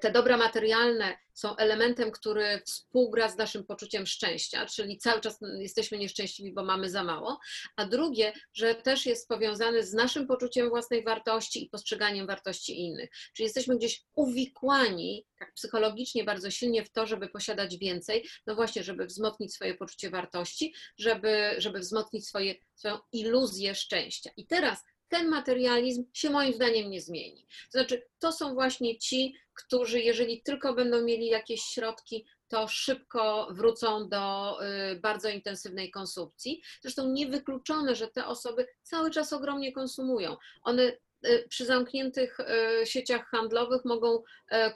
te 0.00 0.10
dobra 0.12 0.36
materialne 0.36 1.16
są 1.34 1.56
elementem, 1.56 2.10
który 2.10 2.62
współgra 2.66 3.28
z 3.28 3.36
naszym 3.36 3.64
poczuciem 3.64 4.06
szczęścia, 4.06 4.66
czyli 4.66 4.98
cały 4.98 5.20
czas 5.20 5.38
jesteśmy 5.58 5.98
nieszczęśliwi, 5.98 6.52
bo 6.52 6.64
mamy 6.64 6.90
za 6.90 7.04
mało, 7.04 7.38
a 7.76 7.86
drugie, 7.86 8.32
że 8.54 8.74
też 8.74 9.06
jest 9.06 9.28
powiązane 9.28 9.82
z 9.82 9.92
naszym 9.92 10.26
poczuciem 10.26 10.68
własnej 10.68 11.04
wartości 11.04 11.64
i 11.64 11.68
postrzeganiem 11.68 12.26
wartości 12.26 12.80
innych. 12.80 13.10
Czyli 13.36 13.44
jesteśmy 13.44 13.76
gdzieś 13.76 14.02
uwikłani, 14.14 15.26
tak 15.38 15.54
psychologicznie 15.54 16.24
bardzo 16.24 16.50
silnie 16.50 16.84
w 16.84 16.92
to, 16.92 17.06
żeby 17.06 17.28
posiadać 17.28 17.78
więcej, 17.78 18.28
no 18.46 18.54
właśnie, 18.54 18.82
żeby 18.82 19.06
wzmocnić 19.06 19.54
swoje 19.54 19.74
poczucie 19.74 20.10
wartości, 20.10 20.74
żeby, 20.98 21.54
żeby 21.58 21.78
wzmocnić 21.78 22.28
swoje, 22.28 22.54
swoją 22.74 22.98
iluzję 23.12 23.74
szczęścia. 23.74 24.30
I 24.36 24.46
teraz 24.46 24.84
ten 25.12 25.28
materializm 25.28 26.04
się 26.12 26.30
moim 26.30 26.52
zdaniem 26.52 26.90
nie 26.90 27.00
zmieni. 27.00 27.46
To 27.72 27.78
znaczy, 27.78 28.02
to 28.18 28.32
są 28.32 28.54
właśnie 28.54 28.98
ci, 28.98 29.34
którzy, 29.54 30.00
jeżeli 30.00 30.42
tylko 30.42 30.74
będą 30.74 31.02
mieli 31.02 31.26
jakieś 31.26 31.62
środki, 31.62 32.26
to 32.48 32.68
szybko 32.68 33.48
wrócą 33.50 34.08
do 34.08 34.56
y, 34.92 35.00
bardzo 35.00 35.28
intensywnej 35.28 35.90
konsumpcji. 35.90 36.62
Zresztą 36.82 37.08
niewykluczone, 37.08 37.94
że 37.94 38.08
te 38.08 38.26
osoby 38.26 38.66
cały 38.82 39.10
czas 39.10 39.32
ogromnie 39.32 39.72
konsumują. 39.72 40.36
One 40.62 40.82
y, 41.26 41.46
przy 41.48 41.64
zamkniętych 41.66 42.40
y, 42.40 42.86
sieciach 42.86 43.28
handlowych 43.28 43.84
mogą 43.84 44.22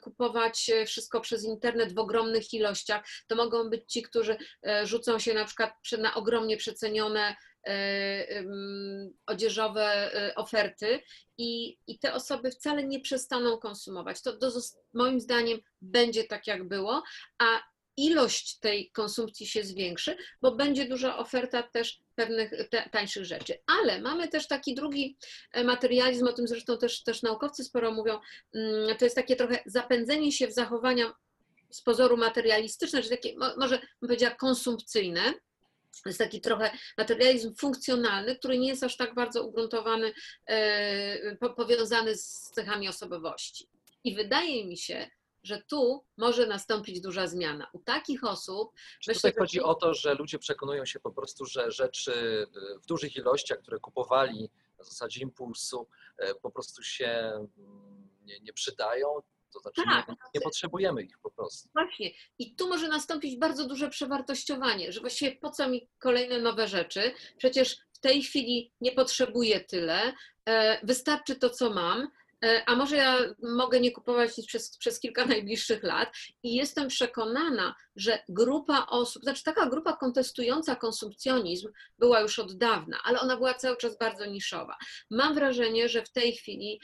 kupować 0.02 0.70
wszystko 0.86 1.20
przez 1.20 1.44
internet 1.44 1.94
w 1.94 1.98
ogromnych 1.98 2.54
ilościach. 2.54 3.06
To 3.26 3.36
mogą 3.36 3.70
być 3.70 3.92
ci, 3.92 4.02
którzy 4.02 4.36
rzucą 4.84 5.18
się 5.18 5.34
na 5.34 5.44
przykład 5.44 5.72
na 5.98 6.14
ogromnie 6.14 6.56
przecenione 6.56 7.36
odzieżowe 9.26 10.10
oferty 10.36 11.00
i, 11.38 11.78
i 11.86 11.98
te 11.98 12.14
osoby 12.14 12.50
wcale 12.50 12.84
nie 12.84 13.00
przestaną 13.00 13.58
konsumować. 13.58 14.22
To, 14.22 14.36
to 14.36 14.50
moim 14.94 15.20
zdaniem 15.20 15.60
będzie 15.82 16.24
tak, 16.24 16.46
jak 16.46 16.68
było, 16.68 17.02
a 17.38 17.62
ilość 17.96 18.58
tej 18.58 18.90
konsumpcji 18.90 19.46
się 19.46 19.64
zwiększy, 19.64 20.16
bo 20.42 20.52
będzie 20.52 20.88
duża 20.88 21.18
oferta 21.18 21.62
też 21.62 22.00
pewnych 22.14 22.52
tańszych 22.92 23.24
rzeczy. 23.24 23.54
Ale 23.80 24.00
mamy 24.00 24.28
też 24.28 24.48
taki 24.48 24.74
drugi 24.74 25.16
e, 25.52 25.64
materializm, 25.64 26.26
o 26.26 26.32
tym 26.32 26.48
zresztą 26.48 26.78
też, 26.78 27.02
też 27.02 27.22
naukowcy 27.22 27.64
sporo 27.64 27.92
mówią, 27.92 28.20
mm, 28.54 28.96
to 28.96 29.04
jest 29.04 29.16
takie 29.16 29.36
trochę 29.36 29.58
zapędzenie 29.66 30.32
się 30.32 30.46
w 30.46 30.52
zachowania 30.52 31.12
z 31.70 31.82
pozoru 31.82 32.16
materialistyczne, 32.16 33.02
czy 33.02 33.10
takie, 33.10 33.34
może 33.36 33.78
bym 33.78 33.88
powiedziała, 34.00 34.34
konsumpcyjne, 34.34 35.34
to 36.02 36.08
jest 36.08 36.18
taki 36.18 36.40
trochę 36.40 36.70
materializm 36.98 37.54
funkcjonalny, 37.54 38.36
który 38.36 38.58
nie 38.58 38.68
jest 38.68 38.82
aż 38.82 38.96
tak 38.96 39.14
bardzo 39.14 39.44
ugruntowany, 39.44 40.12
e, 40.46 41.36
powiązany 41.36 42.16
z 42.16 42.50
cechami 42.54 42.88
osobowości. 42.88 43.68
I 44.04 44.14
wydaje 44.14 44.66
mi 44.66 44.76
się, 44.76 45.10
że 45.42 45.62
tu 45.62 46.04
może 46.16 46.46
nastąpić 46.46 47.00
duża 47.00 47.26
zmiana. 47.26 47.70
U 47.72 47.78
takich 47.78 48.24
osób. 48.24 48.72
Czy 49.00 49.10
myślę, 49.10 49.30
tutaj 49.30 49.40
chodzi 49.40 49.60
o 49.60 49.74
to, 49.74 49.94
że 49.94 50.14
ludzie 50.14 50.38
przekonują 50.38 50.84
się 50.84 51.00
po 51.00 51.10
prostu, 51.10 51.44
że 51.44 51.70
rzeczy 51.70 52.46
e, 52.74 52.78
w 52.78 52.86
dużych 52.86 53.16
ilościach, 53.16 53.58
które 53.58 53.78
kupowali 53.78 54.50
na 54.78 54.84
zasadzie 54.84 55.20
impulsu, 55.20 55.88
e, 56.18 56.34
po 56.34 56.50
prostu 56.50 56.82
się 56.82 57.06
mm, 57.06 58.08
nie, 58.24 58.40
nie 58.40 58.52
przydają, 58.52 59.22
to 59.52 59.60
znaczy 59.60 59.82
tak. 59.84 60.08
nie, 60.08 60.14
nie, 60.34 60.40
potrzebujemy 60.40 61.02
ich 61.02 61.18
po 61.22 61.30
prostu. 61.30 61.68
Właśnie. 61.74 62.10
I 62.38 62.54
tu 62.54 62.68
może 62.68 62.88
nastąpić 62.88 63.38
bardzo 63.38 63.66
duże 63.66 63.88
przewartościowanie, 63.88 64.92
że 64.92 65.00
właściwie 65.00 65.36
po 65.36 65.50
co 65.50 65.68
mi 65.68 65.88
kolejne 65.98 66.38
nowe 66.38 66.68
rzeczy? 66.68 67.12
Przecież 67.38 67.76
w 67.92 67.98
tej 68.00 68.22
chwili 68.22 68.72
nie 68.80 68.92
potrzebuję 68.92 69.60
tyle, 69.60 70.12
e, 70.48 70.86
wystarczy 70.86 71.36
to, 71.36 71.50
co 71.50 71.70
mam. 71.70 72.08
E, 72.44 72.62
a 72.66 72.76
może 72.76 72.96
ja 72.96 73.18
mogę 73.42 73.80
nie 73.80 73.92
kupować 73.92 74.36
nic 74.36 74.46
przez, 74.46 74.78
przez 74.78 75.00
kilka 75.00 75.26
najbliższych 75.34 75.82
lat 75.82 76.12
i 76.42 76.54
jestem 76.54 76.88
przekonana, 76.88 77.74
że 77.96 78.18
grupa 78.28 78.86
osób, 78.88 79.22
znaczy 79.22 79.42
taka 79.44 79.66
grupa 79.66 79.96
kontestująca 79.96 80.76
konsumpcjonizm 80.76 81.68
była 81.98 82.20
już 82.20 82.38
od 82.38 82.56
dawna, 82.56 82.98
ale 83.04 83.20
ona 83.20 83.36
była 83.36 83.54
cały 83.54 83.76
czas 83.76 83.98
bardzo 83.98 84.26
niszowa. 84.26 84.76
Mam 85.10 85.34
wrażenie, 85.34 85.88
że 85.88 86.02
w 86.02 86.12
tej 86.12 86.32
chwili 86.32 86.80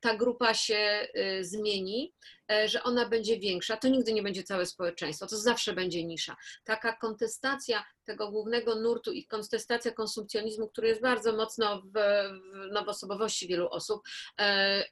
ta 0.00 0.16
grupa 0.16 0.54
się 0.54 0.76
e, 0.76 1.44
zmieni, 1.44 2.14
e, 2.52 2.68
że 2.68 2.82
ona 2.82 3.08
będzie 3.08 3.38
większa, 3.38 3.76
to 3.76 3.88
nigdy 3.88 4.12
nie 4.12 4.22
będzie 4.22 4.42
całe 4.42 4.66
społeczeństwo, 4.66 5.26
to 5.26 5.36
zawsze 5.36 5.72
będzie 5.72 6.04
nisza. 6.04 6.36
Taka 6.64 6.96
kontestacja 6.96 7.84
tego 8.04 8.30
głównego 8.30 8.74
nurtu 8.74 9.12
i 9.12 9.26
kontestacja 9.26 9.92
konsumpcjonizmu, 9.92 10.68
który 10.68 10.88
jest 10.88 11.00
bardzo 11.00 11.36
mocno 11.36 11.82
w, 11.82 11.92
w 11.92 12.72
nowosobowości 12.72 13.48
wielu 13.48 13.68
osób, 13.68 14.02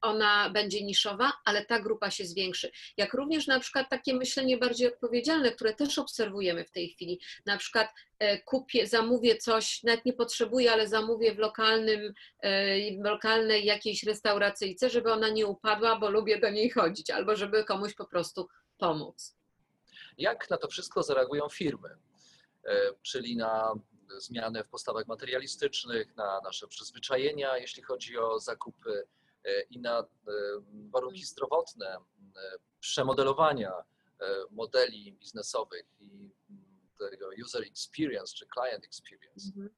ona 0.00 0.50
będzie 0.50 0.84
niszowa, 0.84 1.32
ale 1.44 1.64
ta 1.64 1.80
grupa 1.80 2.10
się 2.10 2.24
zwiększy. 2.24 2.70
Jak 2.96 3.14
również 3.14 3.46
na 3.46 3.60
przykład 3.60 3.90
takie 3.90 4.14
myślenie 4.14 4.58
bardziej 4.58 4.88
odpowiedzialne, 4.88 5.52
które 5.52 5.74
też 5.74 5.98
obserwujemy 5.98 6.64
w 6.64 6.70
tej 6.70 6.88
chwili, 6.88 7.20
na 7.46 7.56
przykład 7.56 7.88
E, 7.88 8.05
kupię, 8.44 8.86
zamówię 8.86 9.36
coś, 9.36 9.82
nawet 9.82 10.04
nie 10.04 10.12
potrzebuję, 10.12 10.72
ale 10.72 10.88
zamówię 10.88 11.34
w 11.34 11.38
lokalnym, 11.38 12.14
e, 12.40 13.02
w 13.02 13.04
lokalnej 13.04 13.64
jakiejś 13.64 14.02
restauracyjce, 14.02 14.90
żeby 14.90 15.12
ona 15.12 15.28
nie 15.28 15.46
upadła, 15.46 15.98
bo 15.98 16.10
lubię 16.10 16.40
do 16.40 16.50
niej 16.50 16.70
chodzić, 16.70 17.10
albo 17.10 17.36
żeby 17.36 17.64
komuś 17.64 17.94
po 17.94 18.06
prostu 18.06 18.48
pomóc. 18.78 19.36
Jak 20.18 20.50
na 20.50 20.56
to 20.56 20.68
wszystko 20.68 21.02
zareagują 21.02 21.48
firmy? 21.48 21.88
E, 22.64 22.92
czyli 23.02 23.36
na 23.36 23.74
zmianę 24.18 24.64
w 24.64 24.68
postawach 24.68 25.06
materialistycznych, 25.06 26.16
na 26.16 26.40
nasze 26.44 26.66
przyzwyczajenia, 26.66 27.58
jeśli 27.58 27.82
chodzi 27.82 28.18
o 28.18 28.40
zakupy 28.40 29.06
i 29.70 29.78
na 29.78 30.04
warunki 30.90 31.24
zdrowotne, 31.24 31.96
przemodelowania 32.80 33.72
modeli 34.50 35.12
biznesowych 35.12 35.86
i 36.00 36.30
tego 36.98 37.30
user 37.44 37.62
experience 37.62 38.34
czy 38.34 38.46
client 38.54 38.84
experience. 38.84 39.48
Mhm. 39.48 39.70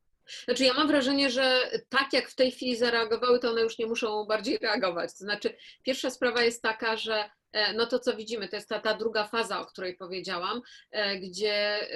Znaczy, 0.45 0.65
ja 0.65 0.75
mam 0.75 0.89
wrażenie, 0.89 1.31
że 1.31 1.71
tak 1.89 2.13
jak 2.13 2.29
w 2.29 2.35
tej 2.35 2.53
chwili 2.53 2.77
zareagowały, 2.77 3.39
to 3.39 3.51
one 3.51 3.61
już 3.61 3.79
nie 3.79 3.87
muszą 3.87 4.25
bardziej 4.25 4.59
reagować. 4.59 5.11
To 5.13 5.19
znaczy, 5.19 5.57
pierwsza 5.83 6.11
sprawa 6.11 6.43
jest 6.43 6.63
taka, 6.63 6.97
że 6.97 7.31
e, 7.53 7.73
no 7.73 7.87
to 7.87 7.99
co 7.99 8.17
widzimy, 8.17 8.49
to 8.49 8.57
jest 8.57 8.69
ta, 8.69 8.79
ta 8.79 8.95
druga 8.95 9.27
faza, 9.27 9.61
o 9.61 9.67
której 9.67 9.97
powiedziałam, 9.97 10.63
e, 10.91 11.19
gdzie 11.19 11.89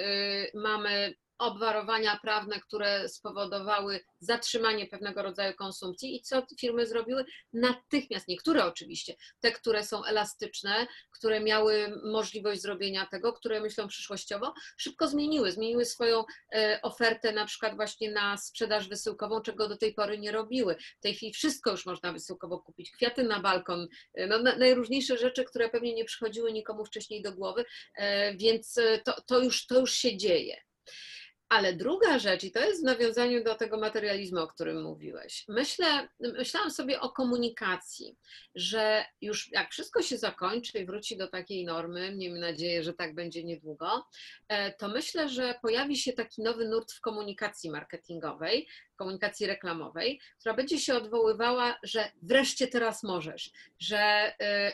y, 0.45 0.51
mamy 0.53 1.15
obwarowania 1.37 2.19
prawne, 2.21 2.59
które 2.59 3.09
spowodowały 3.09 3.99
zatrzymanie 4.19 4.87
pewnego 4.87 5.23
rodzaju 5.23 5.53
konsumpcji 5.53 6.15
i 6.15 6.21
co 6.21 6.45
firmy 6.59 6.87
zrobiły? 6.87 7.25
Natychmiast, 7.53 8.27
niektóre 8.27 8.65
oczywiście, 8.65 9.15
te, 9.39 9.51
które 9.51 9.83
są 9.83 10.05
elastyczne, 10.05 10.87
które 11.11 11.39
miały 11.39 12.01
możliwość 12.03 12.61
zrobienia 12.61 13.05
tego, 13.05 13.33
które 13.33 13.61
myślą 13.61 13.87
przyszłościowo, 13.87 14.53
szybko 14.77 15.07
zmieniły, 15.07 15.51
zmieniły 15.51 15.85
swoją 15.85 16.23
e, 16.55 16.79
ofertę 16.81 17.31
na 17.31 17.45
przykład 17.45 17.75
właśnie 17.75 18.11
na 18.11 18.37
sprzedaż 18.37 18.89
wysyłkową, 18.89 19.41
czego 19.41 19.67
do 19.67 19.77
tej 19.77 19.93
pory 19.93 20.19
nie 20.19 20.31
robiły. 20.31 20.75
W 20.99 21.01
tej 21.01 21.15
chwili 21.15 21.33
wszystko 21.33 21.71
już 21.71 21.85
można 21.85 22.13
wysyłkowo 22.13 22.59
kupić, 22.59 22.91
kwiaty 22.91 23.23
na 23.23 23.39
balkon, 23.39 23.87
e, 24.13 24.27
no, 24.27 24.39
najróżniejsze 24.39 25.17
rzeczy, 25.17 25.43
które 25.43 25.69
pewnie 25.69 25.93
nie 25.93 26.05
przychodziły 26.05 26.53
nikomu 26.53 26.85
wcześniej 26.85 27.21
do 27.21 27.33
głowy, 27.33 27.65
e, 27.95 28.35
więc 28.37 28.79
to, 29.05 29.21
to, 29.21 29.39
już, 29.39 29.67
to 29.67 29.79
już 29.79 29.93
się 29.93 30.17
dzieje. 30.17 30.57
Ale 31.53 31.73
druga 31.73 32.19
rzecz, 32.19 32.43
i 32.43 32.51
to 32.51 32.59
jest 32.59 32.81
w 32.81 32.85
nawiązaniu 32.85 33.43
do 33.43 33.55
tego 33.55 33.77
materializmu, 33.79 34.39
o 34.39 34.47
którym 34.47 34.83
mówiłeś. 34.83 35.45
Myślę, 35.47 36.07
myślałam 36.19 36.71
sobie 36.71 36.99
o 37.01 37.09
komunikacji, 37.09 38.17
że 38.55 39.05
już 39.21 39.51
jak 39.51 39.71
wszystko 39.71 40.01
się 40.01 40.17
zakończy 40.17 40.79
i 40.79 40.85
wróci 40.85 41.17
do 41.17 41.27
takiej 41.27 41.65
normy, 41.65 42.15
miejmy 42.15 42.39
nadzieję, 42.39 42.83
że 42.83 42.93
tak 42.93 43.15
będzie 43.15 43.43
niedługo, 43.43 44.05
e, 44.47 44.73
to 44.73 44.87
myślę, 44.87 45.29
że 45.29 45.55
pojawi 45.61 45.97
się 45.97 46.13
taki 46.13 46.41
nowy 46.41 46.67
nurt 46.67 46.91
w 46.91 47.01
komunikacji 47.01 47.69
marketingowej, 47.69 48.67
komunikacji 48.95 49.47
reklamowej, 49.47 50.19
która 50.39 50.55
będzie 50.55 50.79
się 50.79 50.95
odwoływała, 50.95 51.79
że 51.83 52.11
wreszcie 52.21 52.67
teraz 52.67 53.03
możesz, 53.03 53.51
że, 53.79 54.33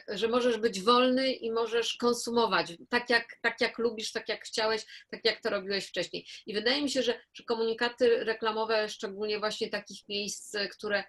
y, 0.09 0.17
że 0.17 0.27
możesz 0.27 0.57
być 0.57 0.81
wolny 0.81 1.31
i 1.31 1.51
możesz 1.51 1.93
konsumować 1.93 2.73
tak 2.89 3.09
jak, 3.09 3.25
tak 3.41 3.61
jak 3.61 3.77
lubisz, 3.77 4.11
tak 4.11 4.29
jak 4.29 4.43
chciałeś, 4.43 4.85
tak 5.11 5.25
jak 5.25 5.41
to 5.41 5.49
robiłeś 5.49 5.87
wcześniej. 5.87 6.25
I 6.45 6.53
wydaje 6.53 6.81
mi 6.81 6.89
się, 6.89 7.03
że, 7.03 7.19
że 7.33 7.43
komunikaty 7.43 8.23
reklamowe, 8.23 8.89
szczególnie 8.89 9.39
właśnie 9.39 9.69
takich 9.69 10.09
miejsc, 10.09 10.55
które 10.71 11.03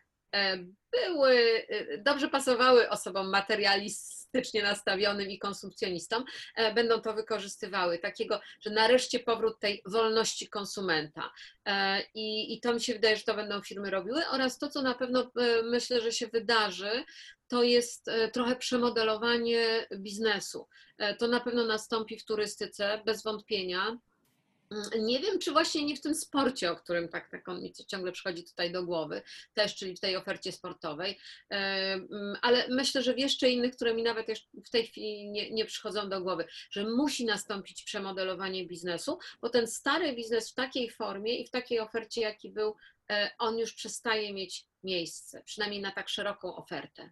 były, 0.92 1.32
y, 1.70 2.02
dobrze 2.04 2.28
pasowały 2.28 2.88
osobom 2.88 3.30
materialistycznie 3.30 4.62
nastawionym 4.62 5.30
i 5.30 5.38
konsumpcjonistom, 5.38 6.24
e, 6.56 6.74
będą 6.74 7.00
to 7.00 7.14
wykorzystywały. 7.14 7.98
Takiego, 7.98 8.40
że 8.60 8.70
nareszcie 8.70 9.18
powrót 9.20 9.60
tej 9.60 9.82
wolności 9.86 10.48
konsumenta. 10.48 11.30
E, 11.66 12.02
I, 12.14 12.54
I 12.54 12.60
to 12.60 12.74
mi 12.74 12.80
się 12.80 12.92
wydaje, 12.92 13.16
że 13.16 13.22
to 13.22 13.34
będą 13.34 13.62
firmy 13.62 13.90
robiły. 13.90 14.26
Oraz 14.30 14.58
to, 14.58 14.68
co 14.68 14.82
na 14.82 14.94
pewno 14.94 15.20
e, 15.20 15.62
myślę, 15.62 16.00
że 16.00 16.12
się 16.12 16.26
wydarzy, 16.26 17.04
to 17.48 17.62
jest 17.62 18.10
trochę 18.32 18.56
przemodelowanie 18.56 19.86
biznesu. 19.96 20.68
To 21.18 21.28
na 21.28 21.40
pewno 21.40 21.64
nastąpi 21.64 22.18
w 22.18 22.24
turystyce, 22.24 23.02
bez 23.06 23.22
wątpienia. 23.22 23.98
Mm, 24.70 25.06
nie 25.06 25.20
wiem, 25.20 25.38
czy 25.38 25.52
właśnie 25.52 25.84
nie 25.84 25.96
w 25.96 26.00
tym 26.00 26.14
sporcie, 26.14 26.70
o 26.70 26.76
którym 26.76 27.08
tak, 27.08 27.30
ciągle 27.86 28.12
przychodzi 28.12 28.44
tutaj 28.44 28.72
do 28.72 28.84
głowy, 28.84 29.22
też, 29.54 29.76
czyli 29.76 29.96
w 29.96 30.00
tej 30.00 30.16
ofercie 30.16 30.52
sportowej, 30.52 31.18
mm, 31.48 32.36
ale 32.42 32.68
myślę, 32.68 33.02
że 33.02 33.14
w 33.14 33.18
jeszcze 33.18 33.50
innych, 33.50 33.76
które 33.76 33.94
mi 33.94 34.02
nawet 34.02 34.26
w 34.66 34.70
tej 34.70 34.86
chwili 34.86 35.30
nie, 35.30 35.50
nie 35.50 35.64
przychodzą 35.64 36.08
do 36.08 36.20
głowy, 36.20 36.44
że 36.70 36.84
musi 36.84 37.24
nastąpić 37.24 37.82
przemodelowanie 37.82 38.66
biznesu, 38.66 39.18
bo 39.42 39.48
ten 39.48 39.66
stary 39.66 40.12
biznes 40.12 40.50
w 40.50 40.54
takiej 40.54 40.90
formie 40.90 41.38
i 41.38 41.46
w 41.46 41.50
takiej 41.50 41.80
ofercie, 41.80 42.20
jaki 42.20 42.50
był, 42.50 42.76
e, 43.10 43.30
on 43.38 43.58
już 43.58 43.74
przestaje 43.74 44.32
mieć 44.34 44.66
miejsce, 44.82 45.42
przynajmniej 45.42 45.80
na 45.80 45.92
tak 45.92 46.08
szeroką 46.08 46.56
ofertę. 46.56 47.10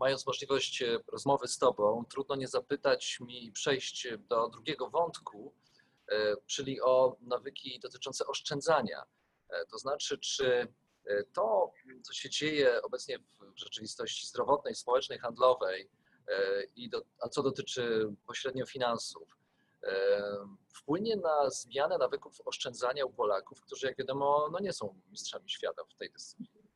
Mając 0.00 0.26
możliwość 0.26 0.82
e, 0.82 0.98
rozmowy 1.12 1.48
z 1.48 1.58
Tobą, 1.58 2.04
trudno 2.10 2.36
nie 2.36 2.48
zapytać 2.48 3.18
mi 3.20 3.52
przejść 3.52 4.08
do 4.18 4.48
drugiego 4.48 4.90
wątku, 4.90 5.54
E, 5.73 5.73
czyli 6.46 6.80
o 6.80 7.16
nawyki 7.20 7.80
dotyczące 7.80 8.26
oszczędzania. 8.26 9.02
E, 9.48 9.66
to 9.66 9.78
znaczy, 9.78 10.18
czy 10.18 10.68
To, 11.32 11.72
co 12.02 12.12
się 12.12 12.30
dzieje 12.30 12.82
obecnie 12.82 13.18
w 13.18 13.58
rzeczywistości 13.58 14.26
zdrowotnej, 14.26 14.74
społecznej, 14.74 15.18
handlowej, 15.18 15.90
i 16.76 16.90
a 17.20 17.28
co 17.28 17.42
dotyczy 17.42 18.12
pośrednio 18.26 18.66
finansów, 18.66 19.38
wpłynie 20.74 21.16
na 21.16 21.50
zmianę 21.50 21.98
nawyków 21.98 22.40
oszczędzania 22.44 23.04
u 23.04 23.12
Polaków, 23.12 23.60
którzy 23.60 23.86
jak 23.86 23.96
wiadomo 23.96 24.48
no 24.52 24.58
nie 24.58 24.72
są 24.72 25.00
mistrzami 25.10 25.50
świata 25.50 25.82
w 25.84 25.94
tej 25.94 26.10
dyscyplinie. 26.10 26.68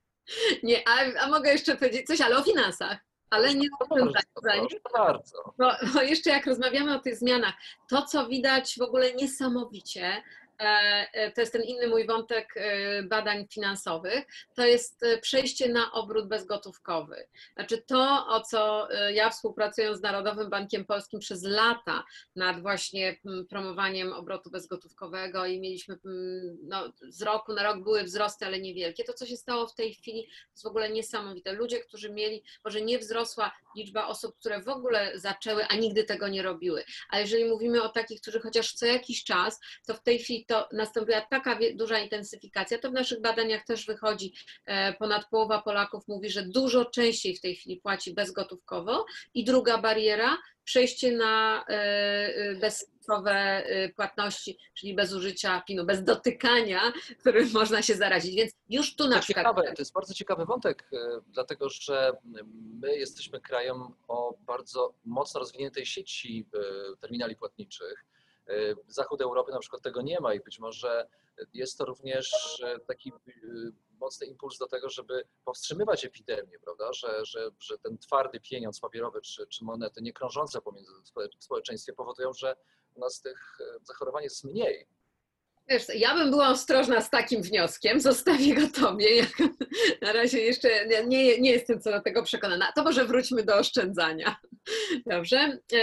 Nie, 0.63 0.89
a, 0.89 1.25
a 1.25 1.29
mogę 1.29 1.53
jeszcze 1.53 1.77
powiedzieć 1.77 2.07
coś, 2.07 2.21
ale 2.21 2.37
o 2.39 2.43
finansach. 2.43 2.99
Ale 3.31 3.55
nie 3.55 3.69
o 3.81 3.87
bardzo, 3.89 4.81
bardzo. 4.93 5.55
Bo, 5.59 5.71
bo 5.95 6.03
jeszcze 6.03 6.31
jak 6.31 6.47
rozmawiamy 6.47 6.97
o 6.97 6.99
tych 6.99 7.17
zmianach, 7.17 7.55
to 7.89 8.03
co 8.03 8.27
widać 8.27 8.75
w 8.79 8.83
ogóle 8.83 9.15
niesamowicie, 9.15 10.23
to 11.35 11.41
jest 11.41 11.53
ten 11.53 11.63
inny 11.63 11.87
mój 11.87 12.07
wątek 12.07 12.55
e, 12.57 13.03
badań 13.03 13.47
finansowych, 13.53 14.25
to 14.57 14.67
jest 14.67 15.05
przejście 15.21 15.69
na 15.69 15.93
obrót 15.93 16.29
bezgotówkowy. 16.29 17.27
Znaczy 17.55 17.83
to, 17.87 18.27
o 18.29 18.41
co 18.41 18.89
ja 19.13 19.31
współpracując 19.31 19.99
z 19.99 20.03
Narodowym 20.03 20.51
Bankiem 20.51 20.85
Polskim 20.85 21.21
przez 21.21 21.43
lata 21.43 22.05
nad 22.37 22.63
właśnie 22.63 23.17
promowaniem 23.49 24.13
obrotu 24.13 24.51
bezgotówkowego 24.51 25.47
i 25.47 25.61
mieliśmy 25.61 25.99
no, 26.63 26.93
z 27.09 27.23
roku 27.23 27.53
na 27.53 27.63
rok 27.63 27.83
były 27.83 28.03
wzrosty, 28.03 28.47
ale 28.47 28.61
niewielkie. 28.61 29.05
To, 29.05 29.13
co 29.13 29.27
się 29.27 29.37
stało 29.37 29.67
w 29.67 29.75
tej 29.75 29.95
chwili, 29.95 30.23
to 30.23 30.53
jest 30.53 30.65
w 30.65 30.67
ogóle 30.67 30.91
niesamowite. 30.91 31.53
Ludzie, 31.53 31.81
którzy 31.81 32.13
mieli, 32.13 32.43
może 32.65 32.83
nie 32.83 32.99
wzrosła 32.99 33.53
liczba 33.77 34.07
osób, 34.07 34.37
które 34.39 34.63
w 34.63 34.69
ogóle 34.69 35.13
zaczęły, 35.15 35.67
a 35.67 35.77
nigdy 35.77 36.05
tego 36.05 36.29
nie 36.29 36.43
robiły, 36.43 36.85
ale 37.11 37.23
jeżeli 37.23 37.45
mówimy 37.45 37.83
o 37.83 37.89
takich, 37.89 38.21
którzy 38.21 38.41
chociaż 38.41 38.73
co 38.73 38.87
jakiś 38.87 39.25
czas, 39.25 39.61
to 39.87 39.95
w 39.95 40.03
tej 40.03 40.19
chwili 40.19 40.45
to 40.49 40.69
nastąpiła 40.73 41.21
taka 41.21 41.59
duża 41.75 41.99
intensyfikacja, 41.99 42.79
to 42.79 42.91
w 42.91 42.93
naszych 42.93 43.21
badaniach 43.21 43.65
też 43.65 43.87
wychodzi, 43.87 44.33
e, 44.67 44.93
ponad 44.93 45.29
połowa 45.31 45.63
Polaków 45.63 46.09
mówi, 46.09 46.31
że 46.31 46.43
dużo 46.43 46.85
częściej 46.85 47.37
w 47.37 47.41
tej 47.41 47.57
chwili 47.57 47.77
płaci 47.77 48.15
bezgotówkowo 48.15 49.07
i 49.35 49.45
druga 49.45 49.79
bariera, 49.79 50.39
przejście 50.65 51.13
na 51.13 51.65
e, 51.69 51.73
e, 51.73 52.55
bezgotówkowe 52.55 52.99
płatności, 53.97 54.59
czyli 54.75 54.95
bez 54.95 55.13
użycia 55.13 55.63
PIN-u, 55.67 55.85
bez 55.85 56.05
dotykania, 56.05 56.93
którym 57.21 57.51
można 57.53 57.83
się 57.83 57.95
zarazić. 57.95 58.37
Więc 58.37 58.53
już 58.69 58.97
tu 58.97 59.09
na 59.09 59.17
to 59.17 59.23
przykład. 59.23 59.47
Ciekawe, 59.47 59.73
to 59.75 59.83
jest 59.83 59.93
bardzo 59.93 60.15
ciekawy 60.15 60.45
wątek, 60.45 60.91
dlatego 61.27 61.69
że 61.69 62.13
my 62.81 62.97
jesteśmy 62.97 63.41
krajem 63.41 63.83
o 64.09 64.35
bardzo 64.41 64.95
mocno 65.05 65.41
rozwiniętej 65.41 65.87
sieci 65.87 66.47
terminali 67.01 67.37
płatniczych. 67.37 68.05
E, 68.49 68.75
Zachód 68.87 69.21
Europy 69.21 69.53
na 69.53 69.59
przykład 69.59 69.83
tego 69.83 70.03
nie 70.03 70.21
ma 70.21 70.35
i 70.35 70.41
być 70.41 70.59
może 70.59 71.09
jest 71.55 71.79
to 71.79 71.85
również 71.85 72.61
e, 72.65 72.79
taki 72.79 73.11
e, 73.11 73.13
mocny 74.01 74.27
impuls 74.27 74.59
do 74.59 74.67
tego, 74.67 74.91
żeby 74.91 75.25
powstrzymywać 75.45 76.05
epidemię, 76.05 76.59
prawda? 76.59 76.93
Że, 76.93 77.25
że, 77.25 77.51
że 77.61 77.79
ten 77.79 77.99
twardy 77.99 78.41
pieniądz 78.41 78.81
papierowy 78.81 79.21
czy, 79.21 79.47
czy 79.47 79.65
monety 79.65 80.03
nie 80.03 80.13
krążące 80.13 80.61
pomiędzy 80.61 80.93
w 81.41 81.45
społeczeństwie 81.45 81.93
powodują, 81.93 82.33
że 82.33 82.57
u 82.95 83.01
nas 83.01 83.21
tych 83.21 83.59
zachorowań 83.83 84.25
jest 84.25 84.45
mniej. 84.45 84.89
Wiesz, 85.69 85.83
ja 85.95 86.15
bym 86.15 86.31
była 86.31 86.49
ostrożna 86.49 87.01
z 87.01 87.11
takim 87.11 87.43
wnioskiem, 87.43 88.01
zostawię 88.11 88.55
go 88.55 88.69
tobie. 88.81 89.17
Ja 89.17 89.27
na 90.03 90.13
razie 90.13 90.41
jeszcze 90.41 90.87
nie, 91.07 91.41
nie 91.41 91.51
jestem 91.51 91.81
co 91.81 91.91
do 91.91 92.01
tego 92.01 92.23
przekonana. 92.23 92.73
To 92.73 92.83
może 92.83 93.05
wróćmy 93.05 93.43
do 93.43 93.57
oszczędzania. 93.57 94.37
Dobrze. 95.07 95.37
E, 95.73 95.79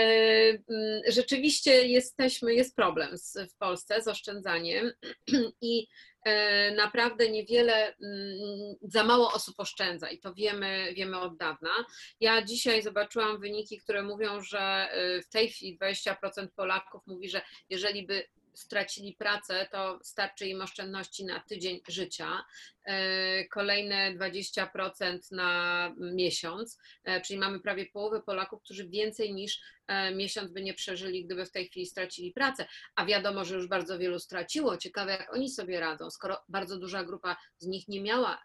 mm, 0.70 1.02
rzeczywiście 1.08 1.88
jesteśmy, 1.88 2.54
jest 2.54 2.76
problem 2.76 3.18
w 3.50 3.58
Polsce 3.58 4.02
z 4.02 4.08
oszczędzaniem 4.08 4.92
i 5.62 5.88
e, 6.26 6.72
naprawdę 6.72 7.30
niewiele, 7.30 7.96
mm, 7.96 8.76
za 8.82 9.04
mało 9.04 9.34
osób 9.34 9.56
oszczędza 9.58 10.10
i 10.10 10.20
to 10.20 10.34
wiemy, 10.34 10.94
wiemy 10.96 11.20
od 11.20 11.38
dawna. 11.38 11.86
Ja 12.20 12.46
dzisiaj 12.46 12.84
zobaczyłam 12.84 13.40
wyniki, 13.40 13.78
które 13.78 14.04
mówią, 14.04 14.42
że 14.42 14.60
e, 14.60 15.22
w 15.22 15.30
tej 15.30 15.50
chwili 15.50 15.78
20% 15.78 16.48
Polaków 16.56 17.02
mówi, 17.08 17.30
że 17.30 17.42
jeżeli 17.70 18.06
by 18.08 18.28
stracili 18.56 19.14
pracę, 19.14 19.68
to 19.72 20.00
starczy 20.04 20.48
im 20.48 20.62
oszczędności 20.62 21.26
na 21.26 21.40
tydzień 21.40 21.82
życia. 21.88 22.44
E, 22.86 23.46
kolejne 23.48 24.16
20% 24.16 25.32
na 25.32 25.94
miesiąc, 25.98 26.80
e, 27.04 27.22
czyli 27.22 27.40
mamy 27.40 27.60
prawie 27.60 27.86
połowę 27.86 28.22
Polaków, 28.22 28.62
którzy 28.64 28.88
więcej 28.90 29.34
niż 29.34 29.60
e, 29.88 30.16
miesiąc 30.16 30.52
by 30.52 30.62
nie 30.64 30.74
przeżyli, 30.74 31.26
gdyby 31.26 31.46
w 31.46 31.52
tej 31.52 31.68
chwili 31.68 31.86
stracili 31.86 32.32
pracę. 32.32 32.66
A 32.96 33.06
wiadomo, 33.06 33.46
że 33.46 33.56
już 33.56 33.68
bardzo 33.68 34.00
wielu 34.00 34.20
straciło. 34.20 34.78
Ciekawe, 34.78 35.12
jak 35.12 35.34
oni 35.34 35.50
sobie 35.50 35.80
radzą, 35.80 36.10
skoro 36.12 36.38
bardzo 36.50 36.80
duża 36.80 37.04
grupa 37.04 37.38
z 37.58 37.68
nich 37.68 37.88
nie 37.88 38.02
miała 38.02 38.44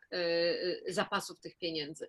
zapasów 0.89 1.41
tych 1.41 1.59
pieniędzy. 1.59 2.09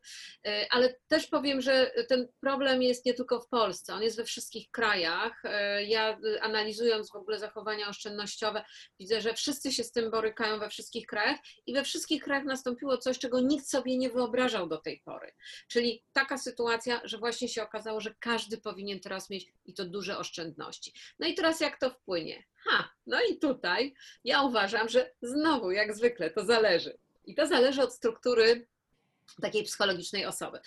Ale 0.70 0.96
też 1.08 1.28
powiem, 1.28 1.62
że 1.62 1.92
ten 2.10 2.28
problem 2.40 2.82
jest 2.82 3.06
nie 3.06 3.14
tylko 3.14 3.40
w 3.40 3.48
Polsce, 3.48 3.94
on 3.94 4.04
jest 4.04 4.18
we 4.18 4.24
wszystkich 4.24 4.72
krajach. 4.72 5.44
Ja 5.88 6.20
analizując 6.42 7.12
w 7.12 7.16
ogóle 7.16 7.40
zachowania 7.40 7.88
oszczędnościowe, 7.88 8.64
widzę, 9.00 9.22
że 9.22 9.34
wszyscy 9.34 9.72
się 9.72 9.84
z 9.84 9.92
tym 9.92 10.12
borykają 10.12 10.60
we 10.60 10.70
wszystkich 10.70 11.08
krajach 11.08 11.40
i 11.66 11.74
we 11.74 11.84
wszystkich 11.84 12.21
wszystkich 12.21 12.21
krajach 12.24 12.46
nastąpiło 12.46 12.98
coś, 12.98 13.20
czego 13.20 13.40
nikt 13.40 13.68
sobie 13.68 13.98
nie 13.98 14.10
wyobrażał 14.10 14.68
do 14.68 14.78
tej 14.78 15.02
pory. 15.06 15.34
Czyli 15.68 16.04
taka 16.14 16.38
sytuacja, 16.38 17.02
że 17.04 17.18
właśnie 17.18 17.48
się 17.48 17.64
okazało, 17.64 18.02
że 18.02 18.16
każdy 18.20 18.58
powinien 18.58 19.00
teraz 19.00 19.30
mieć 19.30 19.48
i 19.66 19.74
to 19.74 19.86
duże 19.86 20.18
oszczędności. 20.18 20.94
No 21.20 21.28
i 21.28 21.34
teraz 21.34 21.62
jak 21.62 21.80
to 21.80 21.90
wpłynie? 21.90 22.44
Ha, 22.64 22.90
no 23.08 23.18
i 23.30 23.38
tutaj 23.38 23.94
ja 24.24 24.42
uważam, 24.42 24.90
że 24.90 25.12
znowu, 25.22 25.72
jak 25.72 25.96
zwykle, 25.96 26.30
to 26.30 26.46
zależy. 26.46 26.98
I 27.26 27.36
to 27.36 27.48
zależy 27.48 27.82
od 27.82 27.94
struktury 27.94 28.68
takiej 29.42 29.64
psychologicznej 29.64 30.26
osoby. 30.26 30.60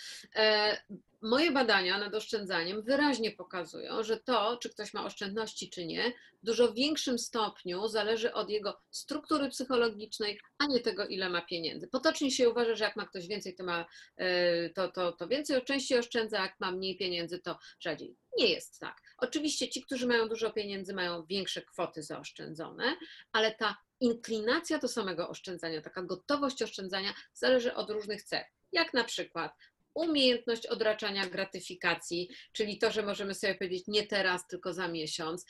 Moje 1.25 1.51
badania 1.51 1.97
nad 1.97 2.15
oszczędzaniem 2.15 2.81
wyraźnie 2.81 3.31
pokazują, 3.31 4.03
że 4.03 4.17
to, 4.17 4.57
czy 4.57 4.69
ktoś 4.69 4.93
ma 4.93 5.05
oszczędności, 5.05 5.69
czy 5.69 5.85
nie, 5.85 6.13
w 6.41 6.45
dużo 6.45 6.73
większym 6.73 7.19
stopniu 7.19 7.87
zależy 7.87 8.33
od 8.33 8.49
jego 8.49 8.81
struktury 8.91 9.49
psychologicznej, 9.49 10.39
a 10.57 10.65
nie 10.65 10.79
tego, 10.79 11.07
ile 11.07 11.29
ma 11.29 11.41
pieniędzy. 11.41 11.87
Potocznie 11.87 12.31
się 12.31 12.49
uważa, 12.49 12.75
że 12.75 12.83
jak 12.83 12.95
ma 12.95 13.05
ktoś 13.05 13.27
więcej, 13.27 13.55
to, 13.55 13.63
ma, 13.63 13.85
e, 14.17 14.69
to, 14.69 14.91
to, 14.91 15.11
to 15.11 15.27
więcej 15.27 15.63
częściej 15.63 15.99
oszczędza, 15.99 16.41
jak 16.41 16.59
ma 16.59 16.71
mniej 16.71 16.97
pieniędzy, 16.97 17.39
to 17.39 17.57
rzadziej. 17.79 18.15
Nie 18.37 18.47
jest 18.47 18.79
tak. 18.79 19.01
Oczywiście 19.17 19.69
ci, 19.69 19.81
którzy 19.81 20.07
mają 20.07 20.29
dużo 20.29 20.51
pieniędzy, 20.51 20.93
mają 20.93 21.25
większe 21.25 21.61
kwoty 21.61 22.03
zaoszczędzone, 22.03 22.97
ale 23.31 23.55
ta 23.55 23.77
inklinacja 23.99 24.77
do 24.77 24.87
samego 24.87 25.29
oszczędzania, 25.29 25.81
taka 25.81 26.01
gotowość 26.01 26.61
oszczędzania 26.61 27.13
zależy 27.33 27.75
od 27.75 27.89
różnych 27.89 28.23
cech, 28.23 28.45
jak 28.71 28.93
na 28.93 29.03
przykład 29.03 29.51
umiejętność 29.95 30.67
odraczania 30.67 31.27
gratyfikacji, 31.27 32.29
czyli 32.51 32.77
to, 32.77 32.91
że 32.91 33.03
możemy 33.03 33.33
sobie 33.33 33.55
powiedzieć 33.55 33.83
nie 33.87 34.07
teraz, 34.07 34.47
tylko 34.47 34.73
za 34.73 34.87
miesiąc, 34.87 35.45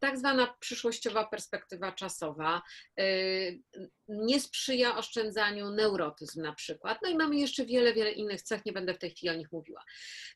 tak 0.00 0.18
zwana 0.18 0.54
przyszłościowa 0.60 1.26
perspektywa 1.26 1.92
czasowa, 1.92 2.62
nie 4.08 4.40
sprzyja 4.40 4.96
oszczędzaniu 4.96 5.70
neurotyzm 5.70 6.42
na 6.42 6.52
przykład. 6.52 6.98
No 7.02 7.08
i 7.08 7.16
mamy 7.16 7.36
jeszcze 7.36 7.66
wiele, 7.66 7.94
wiele 7.94 8.12
innych 8.12 8.42
cech, 8.42 8.66
nie 8.66 8.72
będę 8.72 8.94
w 8.94 8.98
tej 8.98 9.10
chwili 9.10 9.30
o 9.30 9.36
nich 9.36 9.52
mówiła. 9.52 9.84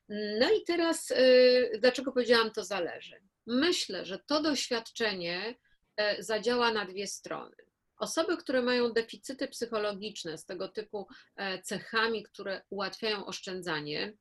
No 0.08 0.52
i 0.52 0.64
teraz, 0.66 1.10
y, 1.10 1.78
dlaczego 1.80 2.12
powiedziałam, 2.12 2.50
to 2.50 2.64
zależy? 2.64 3.20
Myślę, 3.46 4.06
że 4.06 4.18
to 4.26 4.42
doświadczenie 4.42 5.54
e, 5.96 6.22
zadziała 6.22 6.72
na 6.72 6.84
dwie 6.84 7.06
strony. 7.06 7.56
Osoby, 7.98 8.36
które 8.36 8.62
mają 8.62 8.92
deficyty 8.92 9.48
psychologiczne 9.48 10.38
z 10.38 10.44
tego 10.44 10.68
typu 10.68 11.06
e, 11.36 11.62
cechami, 11.62 12.22
które 12.22 12.62
ułatwiają 12.70 13.26
oszczędzanie, 13.26 14.12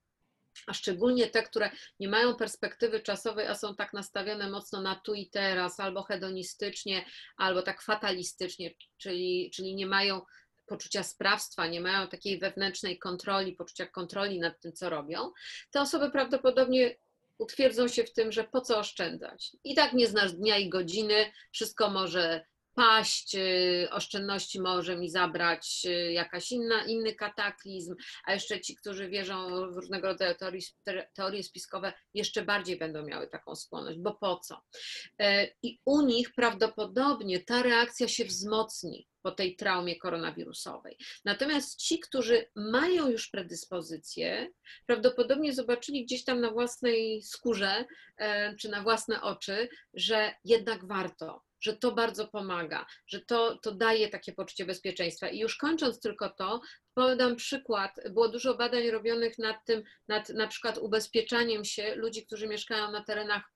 a 0.68 0.74
szczególnie 0.74 1.28
te, 1.28 1.44
które 1.44 1.72
nie 2.00 2.08
mają 2.08 2.36
perspektywy 2.36 3.00
czasowej, 3.00 3.48
a 3.48 3.56
są 3.56 3.76
tak 3.76 3.94
nastawione 3.94 4.50
mocno 4.50 4.82
na 4.82 4.96
tu 4.96 5.14
i 5.14 5.30
teraz, 5.30 5.80
albo 5.80 6.04
hedonistycznie, 6.04 7.06
albo 7.38 7.62
tak 7.62 7.82
fatalistycznie, 7.82 8.72
czyli, 8.98 9.52
czyli 9.56 9.76
nie 9.76 9.88
mają 9.88 10.22
poczucia 10.68 11.04
sprawstwa, 11.04 11.68
nie 11.68 11.82
mają 11.82 12.08
takiej 12.08 12.40
wewnętrznej 12.40 13.00
kontroli, 13.00 13.54
poczucia 13.54 13.86
kontroli 13.86 14.40
nad 14.40 14.62
tym, 14.62 14.74
co 14.74 14.90
robią, 14.90 15.32
te 15.72 15.82
osoby 15.82 16.12
prawdopodobnie 16.12 16.96
utwierdzą 17.38 17.88
się 17.88 18.04
w 18.04 18.14
tym, 18.14 18.32
że 18.32 18.44
po 18.44 18.62
co 18.62 18.80
oszczędzać. 18.80 19.52
I 19.64 19.76
tak 19.76 19.94
nie 19.94 20.08
znasz 20.08 20.34
dnia 20.34 20.58
i 20.58 20.70
godziny, 20.70 21.32
wszystko 21.52 21.90
może 21.90 22.46
paść, 22.78 23.36
y, 23.36 23.88
oszczędności 23.92 24.62
może 24.62 24.98
mi 24.98 25.10
zabrać 25.10 25.82
y, 25.86 26.12
jakaś 26.12 26.52
inna, 26.52 26.86
inny 26.86 27.16
kataklizm, 27.16 27.96
a 28.26 28.34
jeszcze 28.34 28.62
ci, 28.62 28.76
którzy 28.76 29.10
wierzą 29.10 29.48
w 29.72 29.76
różnego 29.76 30.08
rodzaju 30.08 30.36
teorie, 30.36 30.62
teorie 31.14 31.44
spiskowe, 31.44 31.94
jeszcze 32.14 32.42
bardziej 32.42 32.78
będą 32.78 33.04
miały 33.04 33.28
taką 33.28 33.56
skłonność, 33.56 34.00
bo 34.00 34.14
po 34.14 34.40
co? 34.40 34.62
E, 35.20 35.48
I 35.64 35.80
u 35.86 36.02
nich 36.02 36.34
prawdopodobnie 36.34 37.40
ta 37.40 37.64
reakcja 37.64 38.08
się 38.08 38.26
wzmocni 38.26 39.08
po 39.22 39.32
tej 39.32 39.56
traumie 39.56 39.96
koronawirusowej. 39.96 40.98
Natomiast 41.26 41.80
ci, 41.80 42.00
którzy 42.00 42.50
mają 42.56 43.10
już 43.10 43.30
predyspozycje, 43.30 44.50
prawdopodobnie 44.86 45.54
zobaczyli 45.54 46.06
gdzieś 46.06 46.24
tam 46.24 46.42
na 46.42 46.52
własnej 46.52 47.22
skórze 47.24 47.86
e, 48.18 48.56
czy 48.56 48.70
na 48.70 48.84
własne 48.84 49.22
oczy, 49.22 49.70
że 49.94 50.36
jednak 50.44 50.88
warto 50.88 51.47
że 51.60 51.78
to 51.78 51.92
bardzo 51.92 52.28
pomaga, 52.28 52.86
że 53.08 53.22
to, 53.22 53.58
to 53.58 53.72
daje 53.72 54.10
takie 54.10 54.34
poczucie 54.34 54.66
bezpieczeństwa. 54.66 55.30
I 55.30 55.40
już 55.40 55.58
kończąc 55.58 56.00
tylko 56.00 56.30
to, 56.30 56.62
podam 56.94 57.36
przykład. 57.36 57.96
Było 58.10 58.30
dużo 58.30 58.56
badań 58.56 58.90
robionych 58.90 59.38
nad 59.38 59.66
tym, 59.66 59.84
nad 60.08 60.30
na 60.30 60.48
przykład 60.48 60.78
ubezpieczaniem 60.78 61.66
się 61.66 61.96
ludzi, 61.96 62.26
którzy 62.26 62.48
mieszkają 62.48 62.92
na 62.92 63.04
terenach 63.04 63.52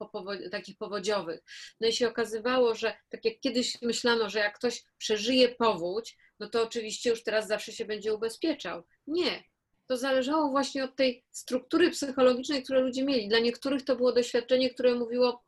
takich 0.52 0.78
powodziowych. 0.78 1.40
No 1.80 1.88
i 1.88 1.94
się 1.94 2.08
okazywało, 2.08 2.76
że 2.76 2.94
tak 3.10 3.26
jak 3.26 3.40
kiedyś 3.40 3.82
myślano, 3.82 4.30
że 4.30 4.40
jak 4.40 4.58
ktoś 4.58 4.84
przeżyje 4.98 5.50
powódź, 5.50 6.18
no 6.40 6.50
to 6.50 6.64
oczywiście 6.64 7.10
już 7.10 7.24
teraz 7.24 7.48
zawsze 7.48 7.72
się 7.72 7.86
będzie 7.86 8.14
ubezpieczał. 8.14 8.84
Nie, 9.08 9.44
to 9.88 9.98
zależało 9.98 10.50
właśnie 10.50 10.84
od 10.84 10.96
tej 10.96 11.26
struktury 11.32 11.92
psychologicznej, 11.92 12.64
które 12.64 12.82
ludzie 12.82 13.04
mieli. 13.04 13.28
Dla 13.28 13.40
niektórych 13.40 13.86
to 13.86 13.96
było 13.96 14.12
doświadczenie, 14.12 14.70
które 14.70 14.96
mówiło, 14.96 15.44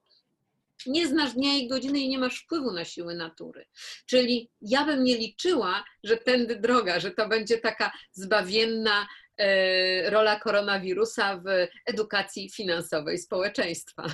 nie 0.88 1.08
znasz 1.08 1.34
dnia 1.34 1.58
i 1.58 1.68
godziny 1.68 2.00
i 2.00 2.10
nie 2.10 2.20
masz 2.20 2.40
wpływu 2.40 2.72
na 2.72 2.86
siły 2.86 3.16
natury. 3.16 3.66
Czyli 4.06 4.52
ja 4.62 4.86
bym 4.86 5.04
nie 5.04 5.18
liczyła, 5.18 5.84
że 6.04 6.18
tędy 6.18 6.56
droga, 6.56 7.00
że 7.00 7.12
to 7.12 7.28
będzie 7.28 7.58
taka 7.58 7.92
zbawienna 8.12 9.08
e, 9.38 10.10
rola 10.10 10.40
koronawirusa 10.40 11.38
w 11.38 11.68
edukacji 11.86 12.50
finansowej 12.50 13.18
społeczeństwa. 13.18 14.06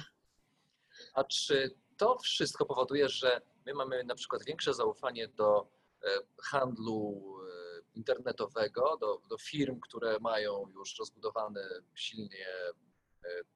A 1.14 1.24
czy 1.24 1.76
to 1.98 2.18
wszystko 2.20 2.66
powoduje, 2.66 3.10
że 3.10 3.42
my 3.66 3.74
mamy 3.74 4.04
na 4.04 4.16
przykład 4.16 4.46
większe 4.46 4.74
zaufanie 4.74 5.28
do 5.28 5.70
e, 6.04 6.08
handlu 6.44 7.36
e, 7.40 7.82
internetowego, 7.96 8.98
do, 9.02 9.22
do 9.30 9.38
firm, 9.38 9.80
które 9.80 10.18
mają 10.20 10.66
już 10.74 11.00
rozbudowany 11.00 11.62
silnie 11.96 12.46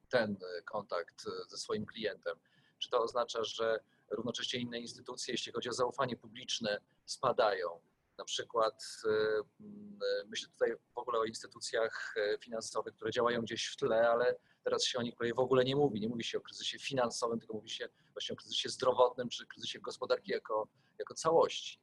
ten 0.10 0.38
kontakt 0.66 1.26
ze 1.50 1.58
swoim 1.58 1.86
klientem? 1.86 2.36
Czy 2.84 2.90
to 2.90 3.04
oznacza, 3.04 3.44
że 3.44 3.80
równocześnie 4.12 4.60
inne 4.60 4.80
instytucje, 4.80 5.34
jeśli 5.34 5.52
chodzi 5.52 5.70
o 5.70 5.74
zaufanie 5.74 6.18
publiczne, 6.18 6.80
spadają? 7.06 7.82
Na 8.18 8.26
przykład 8.26 8.84
y, 9.06 9.10
y, 9.10 10.26
myślę 10.28 10.50
tutaj 10.50 10.76
w 10.96 10.98
ogóle 10.98 11.20
o 11.20 11.24
instytucjach 11.24 12.14
y, 12.18 12.38
finansowych, 12.42 12.94
które 12.94 13.12
działają 13.12 13.42
gdzieś 13.42 13.68
w 13.68 13.78
tle, 13.78 14.10
ale 14.10 14.36
teraz 14.64 14.84
się 14.86 15.00
o 15.00 15.02
nich 15.02 15.16
w 15.36 15.40
ogóle 15.40 15.64
nie 15.64 15.76
mówi. 15.76 16.02
Nie 16.02 16.10
mówi 16.10 16.24
się 16.24 16.38
o 16.38 16.42
kryzysie 16.42 16.80
finansowym, 16.80 17.40
tylko 17.40 17.54
mówi 17.54 17.70
się 17.70 17.90
właśnie 18.14 18.34
o 18.34 18.36
kryzysie 18.36 18.70
zdrowotnym 18.70 19.30
czy 19.30 19.48
kryzysie 19.48 19.80
gospodarki 19.80 20.32
jako, 20.32 20.68
jako 21.00 21.14
całości. 21.14 21.80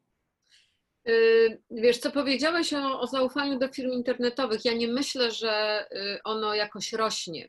Wiesz, 1.70 1.98
co 1.98 2.10
powiedziałeś 2.10 2.72
o, 2.72 3.00
o, 3.00 3.06
zaufaniu 3.06 3.58
do 3.58 3.68
firm 3.68 3.92
internetowych. 3.92 4.64
Ja 4.64 4.72
nie 4.72 4.88
myślę, 4.88 5.30
że 5.30 5.86
ono 6.24 6.54
jakoś 6.54 6.92
rośnie. 6.92 7.48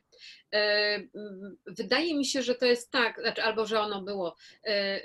Wydaje 1.66 2.18
mi 2.18 2.26
się, 2.26 2.42
że 2.42 2.54
to 2.54 2.66
jest 2.66 2.90
tak, 2.90 3.20
znaczy, 3.20 3.42
albo 3.42 3.66
że 3.66 3.80
ono 3.80 4.02
było. 4.02 4.36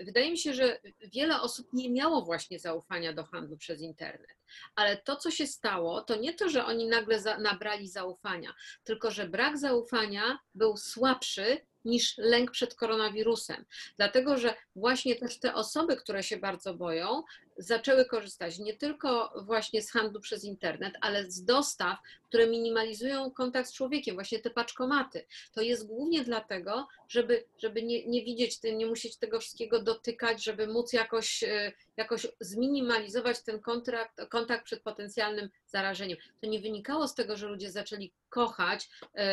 Wydaje 0.05 0.31
mi 0.31 0.37
się, 0.37 0.53
że 0.53 0.79
wiele 1.13 1.41
osób 1.41 1.67
nie 1.73 1.89
miało 1.89 2.21
właśnie 2.21 2.59
zaufania 2.59 3.13
do 3.13 3.23
handlu 3.23 3.57
przez 3.57 3.81
internet. 3.81 4.37
Ale 4.75 4.97
to, 4.97 5.15
co 5.15 5.31
się 5.31 5.47
stało, 5.47 6.01
to 6.01 6.15
nie 6.15 6.33
to, 6.33 6.49
że 6.49 6.65
oni 6.65 6.87
nagle 6.87 7.19
za, 7.19 7.37
nabrali 7.37 7.87
zaufania, 7.87 8.53
tylko 8.83 9.11
że 9.11 9.29
brak 9.29 9.57
zaufania 9.57 10.39
był 10.55 10.77
słabszy 10.77 11.57
niż 11.85 12.17
lęk 12.17 12.51
przed 12.51 12.75
koronawirusem. 12.75 13.65
Dlatego, 13.97 14.37
że 14.37 14.55
właśnie 14.75 15.15
też 15.15 15.39
te 15.39 15.53
osoby, 15.53 15.95
które 15.95 16.23
się 16.23 16.37
bardzo 16.37 16.73
boją, 16.73 17.23
zaczęły 17.57 18.05
korzystać 18.05 18.59
nie 18.59 18.73
tylko 18.73 19.33
właśnie 19.45 19.81
z 19.81 19.91
handlu 19.91 20.19
przez 20.21 20.43
internet, 20.43 20.93
ale 21.01 21.31
z 21.31 21.43
dostaw, 21.43 21.99
które 22.23 22.47
minimalizują 22.47 23.31
kontakt 23.31 23.69
z 23.69 23.73
człowiekiem, 23.73 24.15
właśnie 24.15 24.39
te 24.39 24.49
paczkomaty. 24.49 25.25
To 25.53 25.61
jest 25.61 25.87
głównie 25.87 26.23
dlatego, 26.23 26.87
żeby, 27.07 27.43
żeby 27.57 27.83
nie, 27.83 28.07
nie 28.07 28.23
widzieć, 28.23 28.59
nie 28.63 28.85
musieć 28.85 29.17
tego 29.17 29.39
wszystkiego 29.39 29.83
dotykać, 29.83 30.43
żeby 30.43 30.67
móc 30.67 30.93
jakoś, 30.93 31.43
e, 31.43 31.71
jakoś 31.97 32.27
zminimalizować 32.39 33.41
ten 33.41 33.59
kontrakt, 33.59 34.25
kontakt 34.29 34.65
przed 34.65 34.81
potencjalnym 34.81 35.49
zarażeniem. 35.67 36.17
To 36.41 36.47
nie 36.47 36.59
wynikało 36.59 37.07
z 37.07 37.15
tego, 37.15 37.37
że 37.37 37.47
ludzie 37.47 37.71
zaczęli 37.71 38.11
kochać 38.29 38.89
e, 39.15 39.27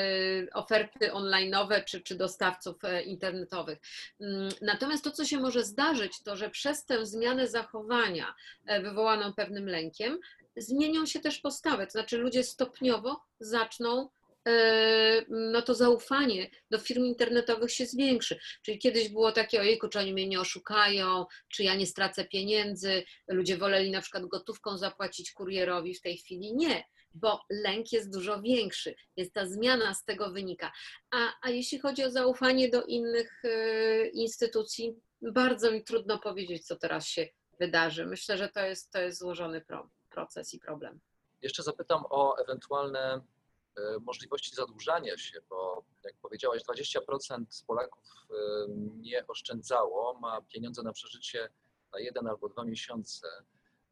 oferty 0.53 1.11
online'owe 1.11 1.85
czy, 1.85 2.01
czy 2.01 2.15
dostawców 2.15 2.85
e, 2.85 3.03
internetowych. 3.03 3.79
Mm, 4.21 4.49
natomiast 4.63 5.05
to, 5.05 5.11
co 5.11 5.25
się 5.25 5.39
może 5.39 5.65
zdarzyć, 5.65 6.23
to 6.23 6.37
że 6.37 6.51
przez 6.51 6.85
tę 6.85 7.07
zmianę 7.07 7.49
zachowania 7.49 8.14
wywołaną 8.83 9.33
pewnym 9.33 9.69
lękiem, 9.69 10.19
zmienią 10.57 11.07
się 11.07 11.21
też 11.21 11.39
postawy, 11.39 11.87
to 11.87 11.93
znaczy 11.93 12.19
ludzie 12.19 12.45
stopniowo 12.45 13.21
zaczną 13.41 14.09
e, 14.49 15.25
no 15.29 15.63
to 15.63 15.75
zaufanie 15.75 16.51
do 16.71 16.79
firm 16.79 17.05
internetowych 17.05 17.71
się 17.71 17.87
zwiększy. 17.87 18.39
Czyli 18.63 18.79
kiedyś 18.79 19.09
było 19.09 19.33
takie, 19.33 19.61
ojejku, 19.61 19.89
czy 19.89 19.99
oni 19.99 20.13
mnie 20.13 20.29
nie 20.29 20.41
oszukają, 20.41 21.27
czy 21.49 21.65
ja 21.65 21.75
nie 21.75 21.87
stracę 21.87 22.25
pieniędzy, 22.25 23.05
ludzie 23.29 23.57
woleli 23.57 23.91
na 23.91 24.01
przykład 24.01 24.27
gotówką 24.27 24.79
zapłacić 24.79 25.33
kurierowi, 25.33 25.95
w 25.95 26.01
tej 26.01 26.17
chwili 26.17 26.55
nie, 26.55 26.85
bo 27.15 27.41
lęk 27.51 27.93
jest 27.93 28.13
dużo 28.13 28.43
większy, 28.43 28.95
jest 29.17 29.35
ta 29.35 29.47
zmiana 29.47 29.95
z 29.95 30.05
tego 30.05 30.31
wynika. 30.31 30.73
A, 31.11 31.33
a 31.43 31.51
jeśli 31.51 31.79
chodzi 31.79 32.05
o 32.05 32.11
zaufanie 32.11 32.69
do 32.69 32.83
innych 32.83 33.45
y, 33.45 34.11
instytucji, 34.15 34.95
bardzo 35.23 35.71
mi 35.71 35.85
trudno 35.85 36.19
powiedzieć, 36.19 36.67
co 36.67 36.77
teraz 36.77 37.07
się 37.07 37.29
wydarzy. 37.59 38.07
Myślę, 38.07 38.39
że 38.39 38.49
to 38.49 38.61
jest, 38.61 38.93
to 38.93 39.01
jest 39.01 39.19
złożony 39.19 39.65
proces 40.11 40.55
i 40.55 40.59
problem. 40.59 41.01
Jeszcze 41.43 41.63
zapytam 41.63 42.05
o 42.11 42.37
ewentualne 42.39 43.21
e, 43.77 43.99
możliwości 44.01 44.55
zadłużania 44.55 45.19
się, 45.19 45.41
bo 45.49 45.85
jak 46.05 46.15
powiedziałaś, 46.17 46.63
20% 46.63 47.45
Polaków 47.67 48.03
e, 48.31 48.35
nie 48.97 49.27
oszczędzało, 49.27 50.19
ma 50.21 50.43
pieniądze 50.43 50.83
na 50.83 50.93
przeżycie 50.93 51.49
na 51.93 52.01
jeden 52.01 52.27
albo 52.27 52.49
dwa 52.49 52.65
miesiące, 52.65 53.29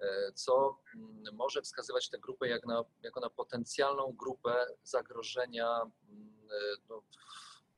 e, 0.01 0.33
co 0.35 0.79
mm, 0.94 1.35
może 1.37 1.62
wskazywać 1.62 2.09
tę 2.09 2.18
grupę 2.18 2.48
jak 2.48 2.66
na, 2.66 2.85
jako 3.03 3.20
na 3.20 3.31
potencjalną 3.31 4.12
grupę 4.12 4.66
zagrożenia 4.83 5.81
mm, 6.09 6.33
no, 6.88 7.03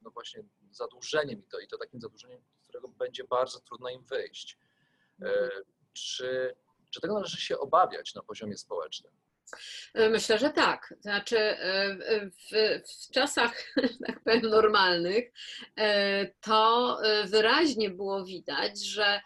no 0.03 0.11
właśnie 0.11 0.45
zadłużeniem 0.71 1.41
i 1.41 1.43
to, 1.43 1.61
i 1.61 1.69
to 1.69 1.79
takim 1.79 2.01
zadłużeniem, 2.01 2.41
z 2.61 2.63
którego 2.63 2.89
będzie 2.89 3.25
bardzo 3.25 3.61
trudno 3.61 3.89
im 3.89 4.05
wyjść. 4.05 4.59
Mhm. 5.21 5.51
Czy 5.93 6.55
czy 6.95 7.01
tego 7.01 7.15
należy 7.15 7.41
się 7.41 7.59
obawiać 7.59 8.15
na 8.15 8.23
poziomie 8.23 8.57
społecznym? 8.57 9.13
E, 9.95 10.09
myślę, 10.09 10.39
że 10.39 10.51
tak. 10.51 10.95
Znaczy, 11.01 11.39
e, 11.39 11.97
w, 12.27 12.51
w, 12.89 13.11
czasach, 13.13 13.75
tak 14.07 14.21
powiem, 14.25 14.43
normalnych, 14.43 15.33
e, 15.77 16.27
to 16.27 16.99
wyraźnie 17.27 17.91
było 17.91 18.25
widać, 18.25 18.85
że 18.85 19.21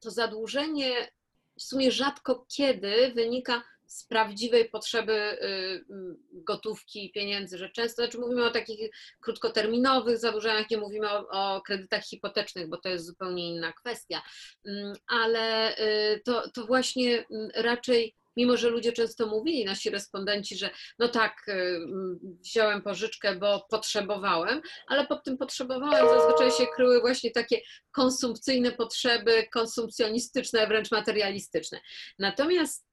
to 0.00 0.10
zadłużenie 0.10 1.12
w 1.58 1.62
sumie 1.62 1.92
rzadko 1.92 2.46
kiedy 2.48 3.12
wynika 3.14 3.62
z 3.86 4.04
prawdziwej 4.04 4.68
potrzeby 4.68 5.12
y, 5.12 5.84
gotówki 6.32 7.06
i 7.06 7.12
pieniędzy, 7.12 7.58
że 7.58 7.70
często, 7.70 8.02
znaczy 8.02 8.18
mówimy 8.18 8.44
o 8.44 8.50
takich 8.50 8.90
krótkoterminowych 9.20 10.18
zadłużeniach, 10.18 10.70
nie 10.70 10.78
mówimy 10.78 11.10
o, 11.10 11.28
o, 11.28 11.60
kredytach 11.60 12.04
hipotecznych, 12.04 12.68
bo 12.68 12.76
to 12.76 12.88
jest 12.88 13.06
zupełnie 13.06 13.48
inna 13.48 13.72
kwestia, 13.72 14.22
mm, 14.66 14.92
ale 15.08 15.76
y, 15.78 16.20
to, 16.24 16.50
to 16.50 16.66
właśnie 16.66 17.24
mm, 17.30 17.50
raczej 17.54 18.14
mimo 18.36 18.56
że 18.56 18.68
ludzie 18.68 18.92
często 18.92 19.26
mówili, 19.26 19.64
nasi 19.64 19.90
respondenci, 19.90 20.56
że 20.56 20.70
no 20.98 21.08
tak, 21.08 21.48
y, 21.48 21.52
mm, 21.52 22.18
wziąłem 22.22 22.82
pożyczkę, 22.82 23.36
bo 23.36 23.66
potrzebowałem, 23.70 24.62
ale 24.86 25.06
pod 25.06 25.24
tym 25.24 25.38
potrzebowałem 25.38 26.08
zazwyczaj 26.08 26.50
się 26.50 26.72
kryły 26.74 27.00
właśnie 27.00 27.30
takie 27.30 27.60
konsumpcyjne 27.92 28.72
potrzeby, 28.72 29.48
konsumpcjonistyczne, 29.52 30.66
wręcz 30.66 30.90
materialistyczne. 30.90 31.80
Natomiast 32.18 32.85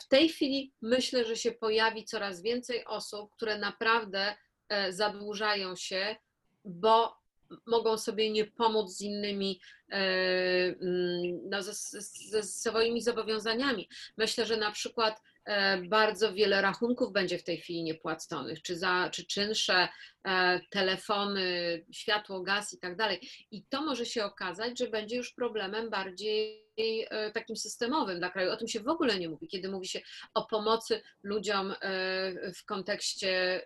w 0.00 0.08
tej 0.08 0.28
chwili 0.28 0.72
myślę, 0.82 1.24
że 1.24 1.36
się 1.36 1.52
pojawi 1.52 2.04
coraz 2.04 2.42
więcej 2.42 2.84
osób, 2.84 3.30
które 3.32 3.58
naprawdę 3.58 4.34
e, 4.68 4.92
zadłużają 4.92 5.76
się, 5.76 6.16
bo 6.64 7.16
mogą 7.66 7.98
sobie 7.98 8.30
nie 8.30 8.44
pomóc 8.44 8.90
z 8.90 9.00
innymi, 9.00 9.60
e, 9.88 9.96
mm, 10.80 11.48
no, 11.50 11.62
ze, 11.62 12.00
ze 12.02 12.42
swoimi 12.42 13.02
zobowiązaniami. 13.02 13.88
Myślę, 14.16 14.46
że 14.46 14.56
na 14.56 14.70
przykład 14.70 15.20
E, 15.44 15.82
bardzo 15.82 16.32
wiele 16.32 16.62
rachunków 16.62 17.12
będzie 17.12 17.38
w 17.38 17.44
tej 17.44 17.58
chwili 17.58 17.82
niepłaconych, 17.82 18.62
czy, 18.62 18.78
za, 18.78 19.08
czy 19.12 19.26
czynsze, 19.26 19.88
e, 20.24 20.60
telefony, 20.70 21.84
światło, 21.92 22.40
gaz 22.40 22.72
i 22.72 22.78
tak 22.78 22.96
dalej. 22.96 23.28
I 23.50 23.64
to 23.64 23.82
może 23.82 24.06
się 24.06 24.24
okazać, 24.24 24.78
że 24.78 24.88
będzie 24.88 25.16
już 25.16 25.32
problemem 25.32 25.90
bardziej 25.90 26.60
e, 26.60 26.61
takim 27.34 27.56
systemowym 27.56 28.18
dla 28.18 28.30
kraju. 28.30 28.50
O 28.50 28.56
tym 28.56 28.68
się 28.68 28.80
w 28.80 28.88
ogóle 28.88 29.18
nie 29.18 29.28
mówi, 29.28 29.48
kiedy 29.48 29.68
mówi 29.68 29.88
się 29.88 30.00
o 30.34 30.46
pomocy 30.46 31.02
ludziom 31.22 31.74
w 32.56 32.64
kontekście 32.64 33.64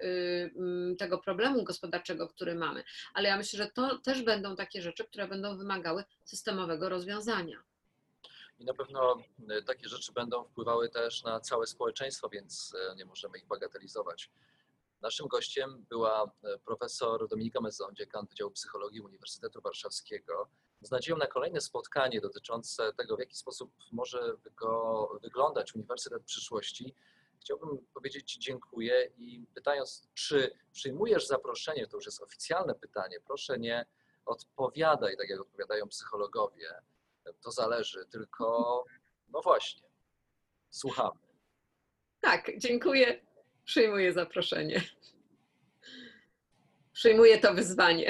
tego 0.99 1.19
problemu 1.19 1.65
gospodarczego, 1.65 2.29
który 2.29 2.55
mamy. 2.55 2.85
Ale 3.15 3.29
ja 3.29 3.37
myślę, 3.37 3.57
że 3.57 3.71
to 3.71 3.99
też 3.99 4.23
będą 4.23 4.57
takie 4.57 4.83
rzeczy, 4.83 5.05
które 5.05 5.29
będą 5.29 5.59
wymagały 5.59 6.05
systemowego 6.25 6.89
rozwiązania. 6.89 7.63
I 8.59 8.65
na 8.65 8.75
pewno 8.75 9.23
e, 9.49 9.63
takie 9.63 9.89
rzeczy 9.89 10.13
będą 10.13 10.45
wpływały 10.45 10.89
też 10.89 11.23
na 11.23 11.41
całe 11.41 11.67
społeczeństwo, 11.67 12.29
więc 12.29 12.75
e, 12.75 12.97
nie 12.97 13.05
możemy 13.05 13.39
ich 13.39 13.47
bagatelizować. 13.47 14.31
Naszym 15.01 15.27
gościem 15.27 15.87
była 15.89 16.25
e, 16.25 16.59
profesor 16.59 17.29
Dominika 17.29 17.61
Mezon, 17.61 17.95
dziekan 17.95 18.27
Wydziału 18.27 18.51
Psychologii 18.51 19.01
Uniwersytetu 19.01 19.61
Warszawskiego. 19.61 20.49
Z 20.87 20.91
nadzieją 20.91 21.17
na 21.17 21.27
kolejne 21.27 21.61
spotkanie 21.61 22.21
dotyczące 22.21 22.93
tego, 22.93 23.17
w 23.17 23.21
jaki 23.21 23.37
sposób 23.37 23.73
może 23.93 24.37
go 24.57 25.11
wyglądać 25.23 25.75
Uniwersytet 25.75 26.25
przyszłości, 26.25 26.95
chciałbym 27.41 27.87
powiedzieć 27.95 28.33
Ci 28.33 28.39
dziękuję 28.41 29.11
i 29.17 29.47
pytając, 29.55 30.09
czy 30.15 30.59
przyjmujesz 30.73 31.27
zaproszenie, 31.27 31.87
to 31.87 31.97
już 31.97 32.07
jest 32.07 32.23
oficjalne 32.23 32.75
pytanie, 32.75 33.17
proszę 33.27 33.59
nie 33.59 33.87
odpowiadaj 34.27 35.17
tak, 35.17 35.29
jak 35.29 35.41
odpowiadają 35.41 35.89
psychologowie. 35.89 36.69
To 37.41 37.51
zależy, 37.51 38.07
tylko 38.07 38.85
no 39.29 39.41
właśnie, 39.43 39.89
słuchamy. 40.71 41.21
Tak, 42.21 42.51
dziękuję. 42.59 43.27
Przyjmuję 43.65 44.13
zaproszenie. 44.13 44.83
Przyjmuję 46.93 47.39
to 47.39 47.55
wyzwanie. 47.55 48.09